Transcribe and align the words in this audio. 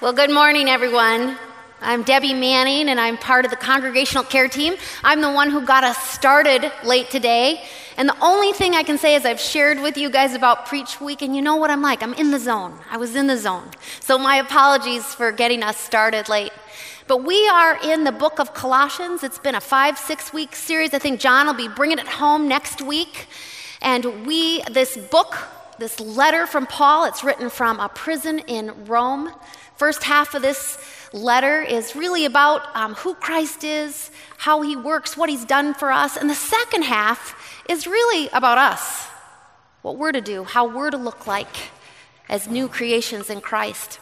Well, 0.00 0.12
good 0.12 0.30
morning, 0.30 0.68
everyone. 0.68 1.36
I'm 1.80 2.04
Debbie 2.04 2.32
Manning, 2.32 2.88
and 2.88 3.00
I'm 3.00 3.18
part 3.18 3.44
of 3.44 3.50
the 3.50 3.56
congregational 3.56 4.22
care 4.22 4.46
team. 4.46 4.76
I'm 5.02 5.20
the 5.20 5.32
one 5.32 5.50
who 5.50 5.60
got 5.60 5.82
us 5.82 5.98
started 5.98 6.70
late 6.84 7.10
today. 7.10 7.64
And 7.96 8.08
the 8.08 8.16
only 8.20 8.52
thing 8.52 8.76
I 8.76 8.84
can 8.84 8.96
say 8.96 9.16
is 9.16 9.24
I've 9.24 9.40
shared 9.40 9.80
with 9.80 9.96
you 9.96 10.08
guys 10.08 10.34
about 10.34 10.66
Preach 10.66 11.00
Week, 11.00 11.20
and 11.20 11.34
you 11.34 11.42
know 11.42 11.56
what 11.56 11.72
I'm 11.72 11.82
like. 11.82 12.00
I'm 12.00 12.14
in 12.14 12.30
the 12.30 12.38
zone. 12.38 12.78
I 12.88 12.96
was 12.96 13.16
in 13.16 13.26
the 13.26 13.36
zone. 13.36 13.68
So, 13.98 14.16
my 14.16 14.36
apologies 14.36 15.02
for 15.16 15.32
getting 15.32 15.64
us 15.64 15.76
started 15.76 16.28
late. 16.28 16.52
But 17.08 17.24
we 17.24 17.48
are 17.48 17.76
in 17.82 18.04
the 18.04 18.12
book 18.12 18.38
of 18.38 18.54
Colossians. 18.54 19.24
It's 19.24 19.40
been 19.40 19.56
a 19.56 19.60
five, 19.60 19.98
six 19.98 20.32
week 20.32 20.54
series. 20.54 20.94
I 20.94 21.00
think 21.00 21.18
John 21.18 21.48
will 21.48 21.54
be 21.54 21.66
bringing 21.66 21.98
it 21.98 22.06
home 22.06 22.46
next 22.46 22.80
week. 22.80 23.26
And 23.82 24.24
we, 24.24 24.62
this 24.70 24.96
book, 24.96 25.36
this 25.80 25.98
letter 25.98 26.46
from 26.46 26.66
Paul, 26.66 27.06
it's 27.06 27.24
written 27.24 27.50
from 27.50 27.80
a 27.80 27.88
prison 27.88 28.38
in 28.46 28.84
Rome. 28.84 29.32
First 29.78 30.02
half 30.02 30.34
of 30.34 30.42
this 30.42 30.76
letter 31.12 31.62
is 31.62 31.94
really 31.94 32.24
about 32.24 32.74
um, 32.74 32.94
who 32.94 33.14
Christ 33.14 33.62
is, 33.62 34.10
how 34.36 34.60
he 34.62 34.74
works, 34.74 35.16
what 35.16 35.30
he's 35.30 35.44
done 35.44 35.72
for 35.72 35.92
us. 35.92 36.16
And 36.16 36.28
the 36.28 36.34
second 36.34 36.82
half 36.82 37.62
is 37.68 37.86
really 37.86 38.28
about 38.32 38.58
us, 38.58 39.06
what 39.82 39.96
we're 39.96 40.10
to 40.10 40.20
do, 40.20 40.42
how 40.42 40.66
we're 40.66 40.90
to 40.90 40.96
look 40.96 41.28
like 41.28 41.70
as 42.28 42.48
new 42.48 42.66
creations 42.66 43.30
in 43.30 43.40
Christ. 43.40 44.00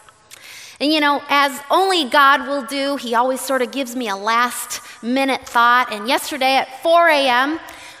And 0.79 0.91
you 0.91 0.99
know, 0.99 1.21
as 1.29 1.61
only 1.69 2.05
God 2.05 2.47
will 2.47 2.63
do, 2.63 2.95
he 2.95 3.13
always 3.13 3.39
sort 3.39 3.61
of 3.61 3.71
gives 3.71 3.95
me 3.95 4.09
a 4.09 4.15
last 4.15 4.81
minute 5.03 5.47
thought. 5.47 5.93
And 5.93 6.07
yesterday 6.07 6.55
at 6.55 6.81
4 6.81 7.07
a.m., 7.07 7.59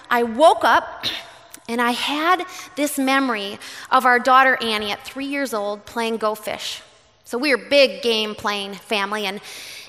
I 0.09 0.23
woke 0.23 0.63
up 0.63 1.05
and 1.69 1.79
I 1.79 1.91
had 1.91 2.43
this 2.75 2.97
memory 2.97 3.59
of 3.91 4.07
our 4.07 4.17
daughter 4.17 4.57
Annie 4.63 4.91
at 4.91 5.05
three 5.05 5.27
years 5.27 5.53
old 5.53 5.85
playing 5.85 6.17
Go 6.17 6.33
Fish. 6.33 6.81
So 7.27 7.37
we 7.37 7.53
were 7.53 7.61
big 7.61 8.01
game 8.01 8.35
playing 8.35 8.75
family, 8.75 9.25
and, 9.25 9.41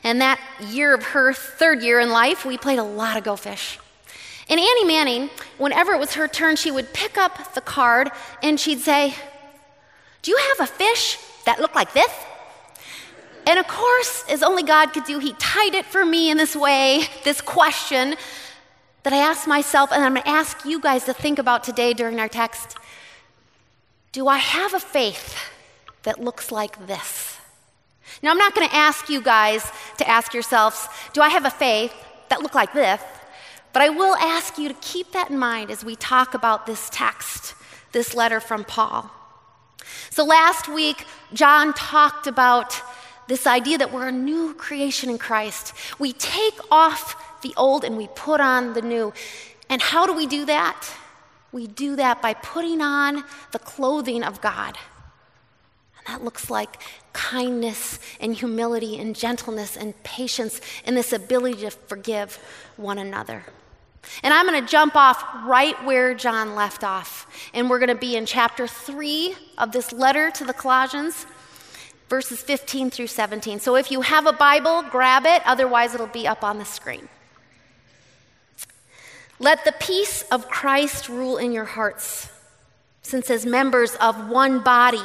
and 0.02 0.20
that 0.20 0.40
year 0.70 0.92
of 0.92 1.04
her 1.04 1.32
third 1.32 1.84
year 1.84 2.00
in 2.00 2.10
life, 2.10 2.44
we 2.44 2.58
played 2.58 2.80
a 2.80 2.82
lot 2.82 3.16
of 3.16 3.22
Go 3.22 3.36
Fish. 3.36 3.78
And 4.48 4.58
Annie 4.58 4.84
Manning, 4.84 5.30
whenever 5.56 5.92
it 5.92 6.00
was 6.00 6.14
her 6.14 6.26
turn, 6.26 6.56
she 6.56 6.72
would 6.72 6.92
pick 6.92 7.16
up 7.16 7.54
the 7.54 7.60
card 7.60 8.10
and 8.42 8.58
she'd 8.58 8.80
say, 8.80 9.14
Do 10.22 10.32
you 10.32 10.36
have 10.48 10.68
a 10.68 10.72
fish 10.72 11.16
that 11.44 11.60
looked 11.60 11.76
like 11.76 11.92
this? 11.92 12.10
And 13.46 13.60
of 13.60 13.68
course, 13.68 14.24
as 14.28 14.42
only 14.42 14.64
God 14.64 14.92
could 14.92 15.04
do, 15.04 15.20
He 15.20 15.32
tied 15.34 15.76
it 15.76 15.86
for 15.86 16.04
me 16.04 16.32
in 16.32 16.38
this 16.38 16.56
way, 16.56 17.04
this 17.22 17.40
question 17.40 18.16
that 19.04 19.12
I 19.12 19.18
asked 19.18 19.46
myself, 19.46 19.92
and 19.92 20.02
I'm 20.02 20.14
going 20.14 20.24
to 20.24 20.28
ask 20.28 20.64
you 20.64 20.80
guys 20.80 21.04
to 21.04 21.14
think 21.14 21.38
about 21.38 21.62
today 21.62 21.92
during 21.92 22.18
our 22.18 22.28
text. 22.28 22.76
Do 24.10 24.26
I 24.26 24.38
have 24.38 24.74
a 24.74 24.80
faith 24.80 25.38
that 26.02 26.20
looks 26.20 26.50
like 26.50 26.86
this? 26.86 27.38
Now, 28.22 28.30
I'm 28.30 28.38
not 28.38 28.54
going 28.54 28.68
to 28.68 28.74
ask 28.74 29.08
you 29.08 29.20
guys 29.20 29.70
to 29.98 30.08
ask 30.08 30.32
yourselves, 30.32 30.88
do 31.12 31.20
I 31.20 31.28
have 31.28 31.44
a 31.44 31.50
faith 31.50 31.94
that 32.30 32.42
look 32.42 32.54
like 32.54 32.72
this? 32.72 33.00
But 33.72 33.82
I 33.82 33.90
will 33.90 34.16
ask 34.16 34.58
you 34.58 34.68
to 34.68 34.74
keep 34.80 35.12
that 35.12 35.30
in 35.30 35.38
mind 35.38 35.70
as 35.70 35.84
we 35.84 35.94
talk 35.96 36.34
about 36.34 36.66
this 36.66 36.88
text, 36.90 37.54
this 37.92 38.14
letter 38.14 38.40
from 38.40 38.64
Paul. 38.64 39.10
So 40.10 40.24
last 40.24 40.68
week, 40.68 41.04
John 41.32 41.72
talked 41.74 42.26
about 42.26 42.80
this 43.28 43.46
idea 43.46 43.78
that 43.78 43.92
we're 43.92 44.08
a 44.08 44.12
new 44.12 44.54
creation 44.54 45.10
in 45.10 45.18
Christ. 45.18 45.74
We 45.98 46.12
take 46.14 46.58
off 46.70 47.42
the 47.42 47.52
old 47.56 47.84
and 47.84 47.96
we 47.96 48.08
put 48.14 48.40
on 48.40 48.72
the 48.72 48.82
new. 48.82 49.12
And 49.68 49.82
how 49.82 50.06
do 50.06 50.14
we 50.14 50.26
do 50.26 50.46
that? 50.46 50.88
We 51.52 51.66
do 51.66 51.96
that 51.96 52.20
by 52.20 52.34
putting 52.34 52.80
on 52.80 53.24
the 53.52 53.58
clothing 53.58 54.22
of 54.24 54.40
God. 54.40 54.76
That 56.08 56.24
looks 56.24 56.48
like 56.48 56.82
kindness 57.12 58.00
and 58.18 58.34
humility 58.34 58.98
and 58.98 59.14
gentleness 59.14 59.76
and 59.76 59.94
patience 60.02 60.60
and 60.86 60.96
this 60.96 61.12
ability 61.12 61.60
to 61.60 61.70
forgive 61.70 62.36
one 62.78 62.96
another. 62.96 63.44
And 64.22 64.32
I'm 64.32 64.46
going 64.46 64.58
to 64.58 64.66
jump 64.66 64.96
off 64.96 65.22
right 65.44 65.76
where 65.84 66.14
John 66.14 66.54
left 66.54 66.82
off. 66.82 67.26
And 67.52 67.68
we're 67.68 67.78
going 67.78 67.90
to 67.90 67.94
be 67.94 68.16
in 68.16 68.24
chapter 68.24 68.66
3 68.66 69.34
of 69.58 69.72
this 69.72 69.92
letter 69.92 70.30
to 70.30 70.44
the 70.44 70.54
Colossians, 70.54 71.26
verses 72.08 72.40
15 72.40 72.90
through 72.90 73.08
17. 73.08 73.60
So 73.60 73.76
if 73.76 73.90
you 73.90 74.00
have 74.00 74.26
a 74.26 74.32
Bible, 74.32 74.82
grab 74.90 75.26
it, 75.26 75.42
otherwise, 75.44 75.94
it'll 75.94 76.06
be 76.06 76.26
up 76.26 76.42
on 76.42 76.58
the 76.58 76.64
screen. 76.64 77.06
Let 79.38 79.66
the 79.66 79.72
peace 79.72 80.22
of 80.32 80.48
Christ 80.48 81.10
rule 81.10 81.36
in 81.36 81.52
your 81.52 81.66
hearts, 81.66 82.30
since 83.02 83.28
as 83.28 83.44
members 83.44 83.94
of 83.96 84.30
one 84.30 84.60
body, 84.64 85.04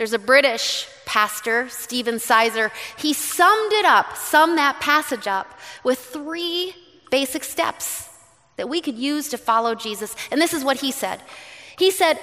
There's 0.00 0.14
a 0.14 0.18
British 0.18 0.88
pastor, 1.04 1.68
Stephen 1.68 2.18
Sizer. 2.18 2.72
He 2.96 3.12
summed 3.12 3.72
it 3.74 3.84
up, 3.84 4.16
summed 4.16 4.56
that 4.56 4.80
passage 4.80 5.26
up 5.26 5.46
with 5.84 5.98
three 5.98 6.74
basic 7.10 7.44
steps 7.44 8.08
that 8.56 8.66
we 8.66 8.80
could 8.80 8.96
use 8.96 9.28
to 9.28 9.36
follow 9.36 9.74
Jesus. 9.74 10.16
And 10.30 10.40
this 10.40 10.54
is 10.54 10.64
what 10.64 10.78
he 10.78 10.90
said 10.90 11.20
He 11.76 11.90
said, 11.90 12.18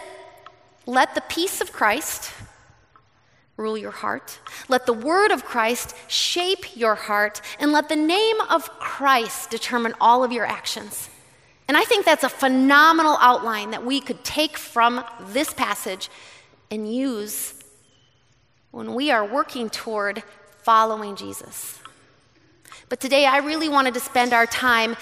Let 0.88 1.14
the 1.14 1.22
peace 1.22 1.62
of 1.62 1.72
Christ 1.72 2.32
rule 3.58 3.78
your 3.78 3.92
heart, 3.92 4.40
let 4.68 4.88
the 4.88 4.94
word 4.94 5.30
of 5.30 5.46
Christ 5.46 5.94
shape 6.08 6.76
your 6.76 6.96
heart, 6.96 7.42
and 7.60 7.72
let 7.72 7.90
the 7.90 7.96
name 7.96 8.42
of 8.50 8.72
Christ 8.80 9.52
determine 9.52 9.94
all 10.02 10.24
of 10.24 10.32
your 10.32 10.48
actions. 10.48 11.12
And 11.68 11.78
I 11.78 11.84
think 11.84 12.06
that's 12.06 12.24
a 12.24 12.30
phenomenal 12.30 13.20
outline 13.22 13.70
that 13.70 13.86
we 13.86 14.02
could 14.02 14.24
take 14.24 14.58
from 14.58 15.06
this 15.28 15.54
passage 15.54 16.10
and 16.72 16.92
use 16.92 17.54
when 18.72 18.94
we 18.96 19.12
are 19.12 19.26
working 19.26 19.70
toward 19.70 20.24
following 20.62 21.16
Jesus. 21.16 21.80
But 22.90 23.00
today, 23.00 23.26
I 23.26 23.38
really 23.38 23.70
wanted 23.70 23.94
to 23.96 24.00
spend 24.00 24.34
our 24.34 24.46
time 24.46 24.96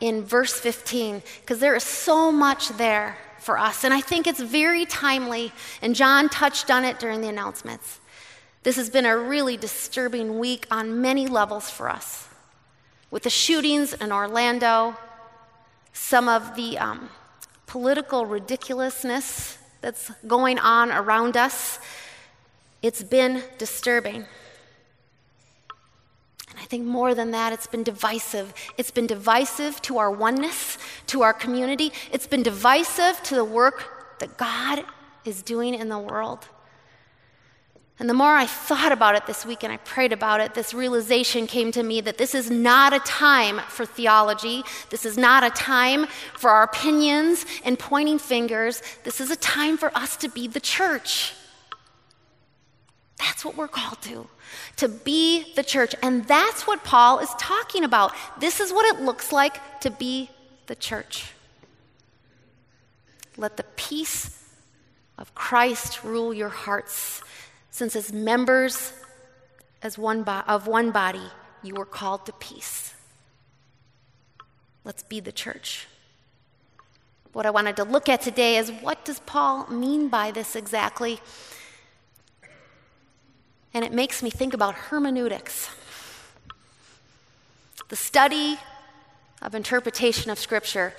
in 0.00 0.22
verse 0.22 0.54
15 0.54 1.22
because 1.40 1.60
there 1.60 1.74
is 1.74 1.84
so 1.84 2.32
much 2.32 2.68
there 2.70 3.16
for 3.38 3.58
us. 3.58 3.84
And 3.84 3.92
I 3.92 4.00
think 4.00 4.26
it's 4.26 4.40
very 4.40 4.86
timely, 4.86 5.52
and 5.80 5.94
John 5.94 6.28
touched 6.28 6.70
on 6.70 6.84
it 6.84 6.98
during 6.98 7.20
the 7.20 7.28
announcements. 7.28 8.00
This 8.62 8.76
has 8.76 8.90
been 8.90 9.06
a 9.06 9.16
really 9.16 9.56
disturbing 9.56 10.38
week 10.38 10.66
on 10.70 11.00
many 11.00 11.26
levels 11.26 11.68
for 11.68 11.88
us. 11.88 12.28
With 13.10 13.24
the 13.24 13.30
shootings 13.30 13.92
in 13.92 14.12
Orlando, 14.12 14.96
some 15.92 16.28
of 16.28 16.54
the 16.54 16.78
um, 16.78 17.10
political 17.66 18.24
ridiculousness 18.24 19.58
that's 19.80 20.10
going 20.26 20.58
on 20.60 20.92
around 20.92 21.36
us, 21.36 21.80
it's 22.82 23.02
been 23.02 23.42
disturbing. 23.58 24.26
And 26.50 26.60
I 26.60 26.64
think 26.64 26.84
more 26.84 27.14
than 27.14 27.30
that, 27.30 27.52
it's 27.52 27.66
been 27.66 27.82
divisive. 27.82 28.52
It's 28.76 28.90
been 28.90 29.06
divisive 29.06 29.80
to 29.82 29.98
our 29.98 30.10
oneness, 30.10 30.76
to 31.06 31.22
our 31.22 31.32
community. 31.32 31.92
It's 32.10 32.26
been 32.26 32.42
divisive 32.42 33.22
to 33.24 33.34
the 33.34 33.44
work 33.44 34.18
that 34.18 34.36
God 34.36 34.84
is 35.24 35.42
doing 35.42 35.74
in 35.74 35.88
the 35.88 35.98
world. 35.98 36.48
And 37.98 38.10
the 38.10 38.14
more 38.14 38.34
I 38.34 38.46
thought 38.46 38.90
about 38.90 39.14
it 39.14 39.26
this 39.26 39.46
week 39.46 39.62
and 39.62 39.72
I 39.72 39.76
prayed 39.76 40.12
about 40.12 40.40
it, 40.40 40.54
this 40.54 40.74
realization 40.74 41.46
came 41.46 41.70
to 41.72 41.82
me 41.84 42.00
that 42.00 42.18
this 42.18 42.34
is 42.34 42.50
not 42.50 42.92
a 42.92 42.98
time 43.00 43.60
for 43.68 43.86
theology. 43.86 44.64
This 44.90 45.04
is 45.04 45.16
not 45.16 45.44
a 45.44 45.50
time 45.50 46.06
for 46.34 46.50
our 46.50 46.64
opinions 46.64 47.46
and 47.64 47.78
pointing 47.78 48.18
fingers. 48.18 48.82
This 49.04 49.20
is 49.20 49.30
a 49.30 49.36
time 49.36 49.76
for 49.76 49.96
us 49.96 50.16
to 50.16 50.28
be 50.28 50.48
the 50.48 50.58
church. 50.58 51.34
That's 53.22 53.44
what 53.44 53.56
we're 53.56 53.68
called 53.68 54.02
to, 54.02 54.26
to 54.78 54.88
be 54.88 55.54
the 55.54 55.62
church. 55.62 55.94
And 56.02 56.26
that's 56.26 56.66
what 56.66 56.82
Paul 56.82 57.20
is 57.20 57.30
talking 57.38 57.84
about. 57.84 58.12
This 58.40 58.58
is 58.58 58.72
what 58.72 58.84
it 58.92 59.00
looks 59.00 59.30
like 59.30 59.80
to 59.82 59.92
be 59.92 60.28
the 60.66 60.74
church. 60.74 61.30
Let 63.36 63.56
the 63.56 63.64
peace 63.76 64.44
of 65.18 65.36
Christ 65.36 66.02
rule 66.02 66.34
your 66.34 66.48
hearts 66.48 67.22
since 67.70 67.94
as 67.94 68.12
members 68.12 68.92
as 69.82 69.96
one 69.96 70.24
bo- 70.24 70.42
of 70.48 70.66
one 70.66 70.90
body, 70.90 71.28
you 71.62 71.74
were 71.74 71.86
called 71.86 72.26
to 72.26 72.32
peace. 72.32 72.92
Let's 74.84 75.04
be 75.04 75.20
the 75.20 75.32
church. 75.32 75.86
What 77.32 77.46
I 77.46 77.50
wanted 77.50 77.76
to 77.76 77.84
look 77.84 78.08
at 78.08 78.20
today 78.20 78.56
is 78.56 78.72
what 78.72 79.04
does 79.04 79.20
Paul 79.20 79.68
mean 79.68 80.08
by 80.08 80.32
this 80.32 80.56
exactly? 80.56 81.20
And 83.74 83.84
it 83.84 83.92
makes 83.92 84.22
me 84.22 84.30
think 84.30 84.54
about 84.54 84.74
hermeneutics. 84.74 85.70
the 87.92 87.96
study 87.96 88.58
of 89.42 89.54
interpretation 89.54 90.30
of 90.30 90.38
Scripture. 90.38 90.94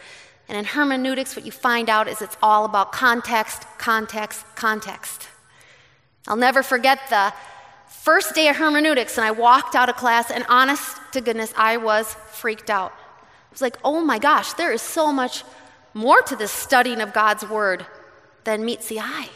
And 0.48 0.56
in 0.56 0.64
hermeneutics, 0.64 1.36
what 1.36 1.44
you 1.44 1.52
find 1.52 1.90
out 1.90 2.08
is 2.08 2.22
it's 2.22 2.38
all 2.40 2.66
about 2.66 2.92
context, 2.92 3.66
context, 3.80 4.46
context. 4.56 5.28
I'll 6.28 6.36
never 6.36 6.62
forget 6.62 7.00
the 7.10 7.34
first 7.88 8.36
day 8.36 8.48
of 8.48 8.58
hermeneutics, 8.58 9.18
and 9.18 9.26
I 9.26 9.32
walked 9.32 9.74
out 9.74 9.90
of 9.90 9.96
class, 9.96 10.30
and 10.30 10.46
honest 10.50 10.98
to 11.14 11.22
goodness, 11.22 11.52
I 11.58 11.78
was 11.78 12.14
freaked 12.32 12.70
out. 12.70 12.92
I 12.92 13.52
was 13.52 13.62
like, 13.62 13.78
oh 13.84 14.02
my 14.02 14.20
gosh, 14.20 14.54
there 14.54 14.72
is 14.72 14.84
so 14.84 15.12
much 15.12 15.44
more 15.96 16.22
to 16.22 16.36
this 16.36 16.52
studying 16.52 17.02
of 17.02 17.12
God's 17.12 17.44
Word 17.48 17.88
than 18.44 18.64
meets 18.66 18.88
the 18.88 19.00
eye. 19.00 19.30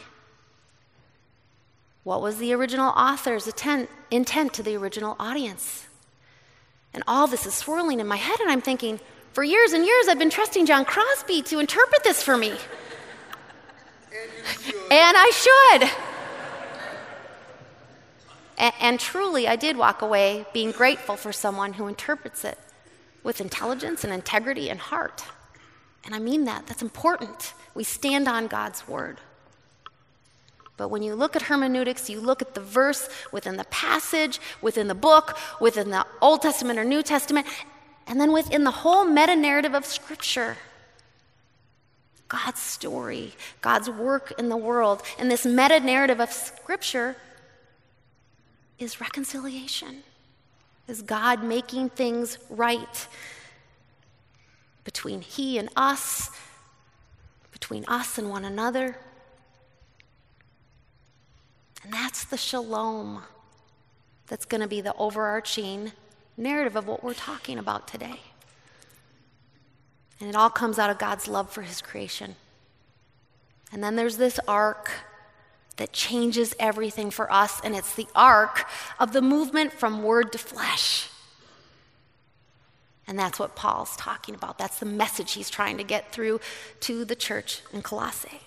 What 2.08 2.22
was 2.22 2.38
the 2.38 2.54
original 2.54 2.88
author's 2.96 3.46
intent, 3.46 3.90
intent 4.10 4.54
to 4.54 4.62
the 4.62 4.74
original 4.76 5.14
audience? 5.20 5.86
And 6.94 7.04
all 7.06 7.26
this 7.26 7.44
is 7.44 7.52
swirling 7.52 8.00
in 8.00 8.06
my 8.06 8.16
head, 8.16 8.40
and 8.40 8.50
I'm 8.50 8.62
thinking, 8.62 8.98
for 9.34 9.44
years 9.44 9.74
and 9.74 9.84
years, 9.84 10.08
I've 10.08 10.18
been 10.18 10.30
trusting 10.30 10.64
John 10.64 10.86
Crosby 10.86 11.42
to 11.42 11.58
interpret 11.58 12.02
this 12.04 12.22
for 12.22 12.38
me. 12.38 12.48
And, 12.48 12.60
and 14.90 15.16
I 15.18 15.30
should. 15.34 15.90
and, 18.56 18.72
and 18.80 18.98
truly, 18.98 19.46
I 19.46 19.56
did 19.56 19.76
walk 19.76 20.00
away 20.00 20.46
being 20.54 20.70
grateful 20.70 21.16
for 21.16 21.30
someone 21.30 21.74
who 21.74 21.88
interprets 21.88 22.42
it 22.42 22.58
with 23.22 23.38
intelligence 23.42 24.02
and 24.02 24.14
integrity 24.14 24.70
and 24.70 24.80
heart. 24.80 25.24
And 26.06 26.14
I 26.14 26.20
mean 26.20 26.46
that. 26.46 26.66
That's 26.68 26.80
important. 26.80 27.52
We 27.74 27.84
stand 27.84 28.28
on 28.28 28.46
God's 28.46 28.88
word. 28.88 29.20
But 30.78 30.88
when 30.88 31.02
you 31.02 31.14
look 31.14 31.36
at 31.36 31.42
hermeneutics, 31.42 32.08
you 32.08 32.20
look 32.20 32.40
at 32.40 32.54
the 32.54 32.60
verse 32.60 33.10
within 33.32 33.56
the 33.56 33.64
passage, 33.64 34.40
within 34.62 34.86
the 34.86 34.94
book, 34.94 35.36
within 35.60 35.90
the 35.90 36.06
Old 36.22 36.40
Testament 36.40 36.78
or 36.78 36.84
New 36.84 37.02
Testament, 37.02 37.46
and 38.06 38.18
then 38.18 38.32
within 38.32 38.64
the 38.64 38.70
whole 38.70 39.04
meta 39.04 39.36
narrative 39.36 39.74
of 39.74 39.84
Scripture. 39.84 40.56
God's 42.28 42.60
story, 42.60 43.34
God's 43.60 43.90
work 43.90 44.32
in 44.38 44.48
the 44.48 44.56
world, 44.56 45.02
and 45.18 45.30
this 45.30 45.44
meta 45.44 45.80
narrative 45.80 46.20
of 46.20 46.30
Scripture 46.30 47.16
is 48.78 49.00
reconciliation, 49.00 50.04
is 50.86 51.02
God 51.02 51.42
making 51.42 51.88
things 51.88 52.38
right 52.48 53.08
between 54.84 55.22
He 55.22 55.58
and 55.58 55.70
us, 55.74 56.30
between 57.50 57.84
us 57.88 58.16
and 58.16 58.30
one 58.30 58.44
another. 58.44 58.96
And 61.88 61.94
that's 61.94 62.24
the 62.24 62.36
shalom 62.36 63.22
that's 64.26 64.44
going 64.44 64.60
to 64.60 64.66
be 64.68 64.82
the 64.82 64.94
overarching 64.96 65.92
narrative 66.36 66.76
of 66.76 66.86
what 66.86 67.02
we're 67.02 67.14
talking 67.14 67.58
about 67.58 67.88
today. 67.88 68.20
And 70.20 70.28
it 70.28 70.36
all 70.36 70.50
comes 70.50 70.78
out 70.78 70.90
of 70.90 70.98
God's 70.98 71.28
love 71.28 71.50
for 71.50 71.62
his 71.62 71.80
creation. 71.80 72.36
And 73.72 73.82
then 73.82 73.96
there's 73.96 74.18
this 74.18 74.38
arc 74.46 74.90
that 75.78 75.94
changes 75.94 76.54
everything 76.60 77.10
for 77.10 77.32
us, 77.32 77.58
and 77.64 77.74
it's 77.74 77.94
the 77.94 78.08
arc 78.14 78.66
of 79.00 79.14
the 79.14 79.22
movement 79.22 79.72
from 79.72 80.02
word 80.02 80.32
to 80.32 80.38
flesh. 80.38 81.08
And 83.06 83.18
that's 83.18 83.38
what 83.38 83.56
Paul's 83.56 83.96
talking 83.96 84.34
about. 84.34 84.58
That's 84.58 84.78
the 84.78 84.84
message 84.84 85.32
he's 85.32 85.48
trying 85.48 85.78
to 85.78 85.84
get 85.84 86.12
through 86.12 86.40
to 86.80 87.06
the 87.06 87.16
church 87.16 87.62
in 87.72 87.80
Colossae. 87.80 88.42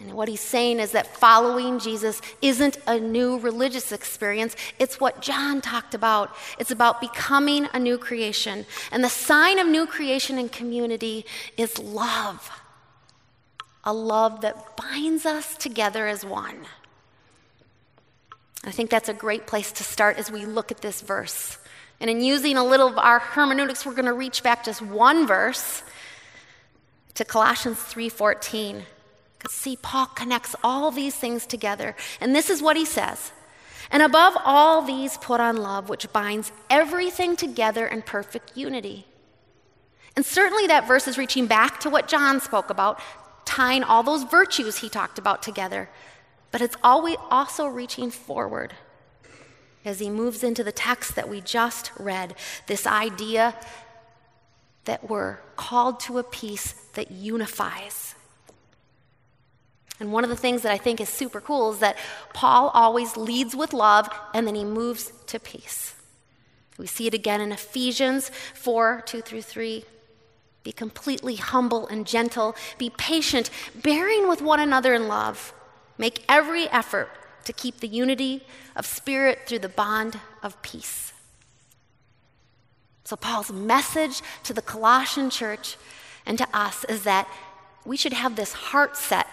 And 0.00 0.12
what 0.12 0.28
he's 0.28 0.40
saying 0.40 0.78
is 0.78 0.92
that 0.92 1.16
following 1.16 1.80
Jesus 1.80 2.20
isn't 2.40 2.78
a 2.86 3.00
new 3.00 3.38
religious 3.38 3.90
experience. 3.90 4.54
It's 4.78 5.00
what 5.00 5.20
John 5.20 5.60
talked 5.60 5.92
about. 5.92 6.36
It's 6.58 6.70
about 6.70 7.00
becoming 7.00 7.68
a 7.74 7.80
new 7.80 7.98
creation. 7.98 8.64
And 8.92 9.02
the 9.02 9.08
sign 9.08 9.58
of 9.58 9.66
new 9.66 9.86
creation 9.86 10.38
and 10.38 10.52
community 10.52 11.26
is 11.56 11.78
love 11.78 12.48
a 13.84 13.92
love 13.92 14.42
that 14.42 14.76
binds 14.76 15.24
us 15.24 15.56
together 15.56 16.06
as 16.06 16.22
one. 16.22 16.66
I 18.62 18.70
think 18.70 18.90
that's 18.90 19.08
a 19.08 19.14
great 19.14 19.46
place 19.46 19.72
to 19.72 19.82
start 19.82 20.18
as 20.18 20.30
we 20.30 20.44
look 20.44 20.70
at 20.70 20.82
this 20.82 21.00
verse. 21.00 21.56
And 21.98 22.10
in 22.10 22.20
using 22.20 22.58
a 22.58 22.64
little 22.64 22.88
of 22.88 22.98
our 22.98 23.18
hermeneutics, 23.18 23.86
we're 23.86 23.94
going 23.94 24.04
to 24.04 24.12
reach 24.12 24.42
back 24.42 24.62
just 24.62 24.82
one 24.82 25.26
verse 25.26 25.82
to 27.14 27.24
Colossians 27.24 27.78
3:14. 27.78 28.84
See, 29.48 29.76
Paul 29.76 30.06
connects 30.06 30.56
all 30.64 30.90
these 30.90 31.14
things 31.14 31.46
together. 31.46 31.94
And 32.20 32.34
this 32.34 32.50
is 32.50 32.62
what 32.62 32.76
he 32.76 32.84
says. 32.84 33.32
And 33.90 34.02
above 34.02 34.34
all 34.44 34.82
these, 34.82 35.16
put 35.18 35.40
on 35.40 35.56
love, 35.56 35.88
which 35.88 36.12
binds 36.12 36.52
everything 36.68 37.36
together 37.36 37.86
in 37.86 38.02
perfect 38.02 38.56
unity. 38.56 39.06
And 40.16 40.26
certainly 40.26 40.66
that 40.66 40.88
verse 40.88 41.06
is 41.06 41.16
reaching 41.16 41.46
back 41.46 41.80
to 41.80 41.90
what 41.90 42.08
John 42.08 42.40
spoke 42.40 42.70
about, 42.70 43.00
tying 43.44 43.84
all 43.84 44.02
those 44.02 44.24
virtues 44.24 44.78
he 44.78 44.88
talked 44.88 45.18
about 45.18 45.42
together. 45.42 45.88
But 46.50 46.60
it's 46.60 46.76
always 46.82 47.16
also 47.30 47.66
reaching 47.66 48.10
forward 48.10 48.74
as 49.84 50.00
he 50.00 50.10
moves 50.10 50.42
into 50.42 50.64
the 50.64 50.72
text 50.72 51.14
that 51.14 51.28
we 51.28 51.40
just 51.40 51.92
read 51.98 52.34
this 52.66 52.86
idea 52.86 53.54
that 54.84 55.08
we're 55.08 55.36
called 55.56 56.00
to 56.00 56.18
a 56.18 56.24
peace 56.24 56.72
that 56.94 57.10
unifies. 57.10 58.14
And 60.00 60.12
one 60.12 60.24
of 60.24 60.30
the 60.30 60.36
things 60.36 60.62
that 60.62 60.72
I 60.72 60.78
think 60.78 61.00
is 61.00 61.08
super 61.08 61.40
cool 61.40 61.72
is 61.72 61.80
that 61.80 61.96
Paul 62.32 62.70
always 62.72 63.16
leads 63.16 63.56
with 63.56 63.72
love 63.72 64.08
and 64.32 64.46
then 64.46 64.54
he 64.54 64.64
moves 64.64 65.12
to 65.26 65.40
peace. 65.40 65.94
We 66.78 66.86
see 66.86 67.08
it 67.08 67.14
again 67.14 67.40
in 67.40 67.50
Ephesians 67.50 68.30
4 68.54 69.02
2 69.04 69.20
through 69.20 69.42
3. 69.42 69.84
Be 70.62 70.72
completely 70.72 71.36
humble 71.36 71.86
and 71.88 72.06
gentle. 72.06 72.54
Be 72.78 72.90
patient, 72.90 73.50
bearing 73.74 74.28
with 74.28 74.40
one 74.40 74.60
another 74.60 74.94
in 74.94 75.08
love. 75.08 75.52
Make 75.96 76.24
every 76.28 76.68
effort 76.68 77.08
to 77.44 77.52
keep 77.52 77.80
the 77.80 77.88
unity 77.88 78.44
of 78.76 78.86
spirit 78.86 79.40
through 79.46 79.60
the 79.60 79.68
bond 79.68 80.20
of 80.42 80.60
peace. 80.62 81.12
So, 83.04 83.16
Paul's 83.16 83.50
message 83.50 84.20
to 84.44 84.52
the 84.52 84.60
Colossian 84.60 85.30
church 85.30 85.78
and 86.26 86.36
to 86.36 86.46
us 86.52 86.84
is 86.84 87.04
that 87.04 87.26
we 87.86 87.96
should 87.96 88.12
have 88.12 88.36
this 88.36 88.52
heart 88.52 88.96
set 88.96 89.27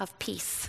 of 0.00 0.18
peace. 0.18 0.68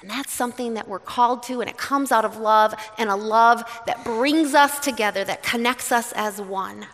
And 0.00 0.10
that's 0.10 0.32
something 0.32 0.74
that 0.74 0.86
we're 0.86 0.98
called 0.98 1.42
to, 1.44 1.60
and 1.60 1.70
it 1.70 1.78
comes 1.78 2.12
out 2.12 2.24
of 2.26 2.36
love, 2.36 2.74
and 2.98 3.08
a 3.08 3.16
love 3.16 3.64
that 3.86 4.04
brings 4.04 4.54
us 4.54 4.78
together, 4.78 5.24
that 5.24 5.42
connects 5.42 5.90
us 5.90 6.12
as 6.12 6.40
one. 6.40 6.86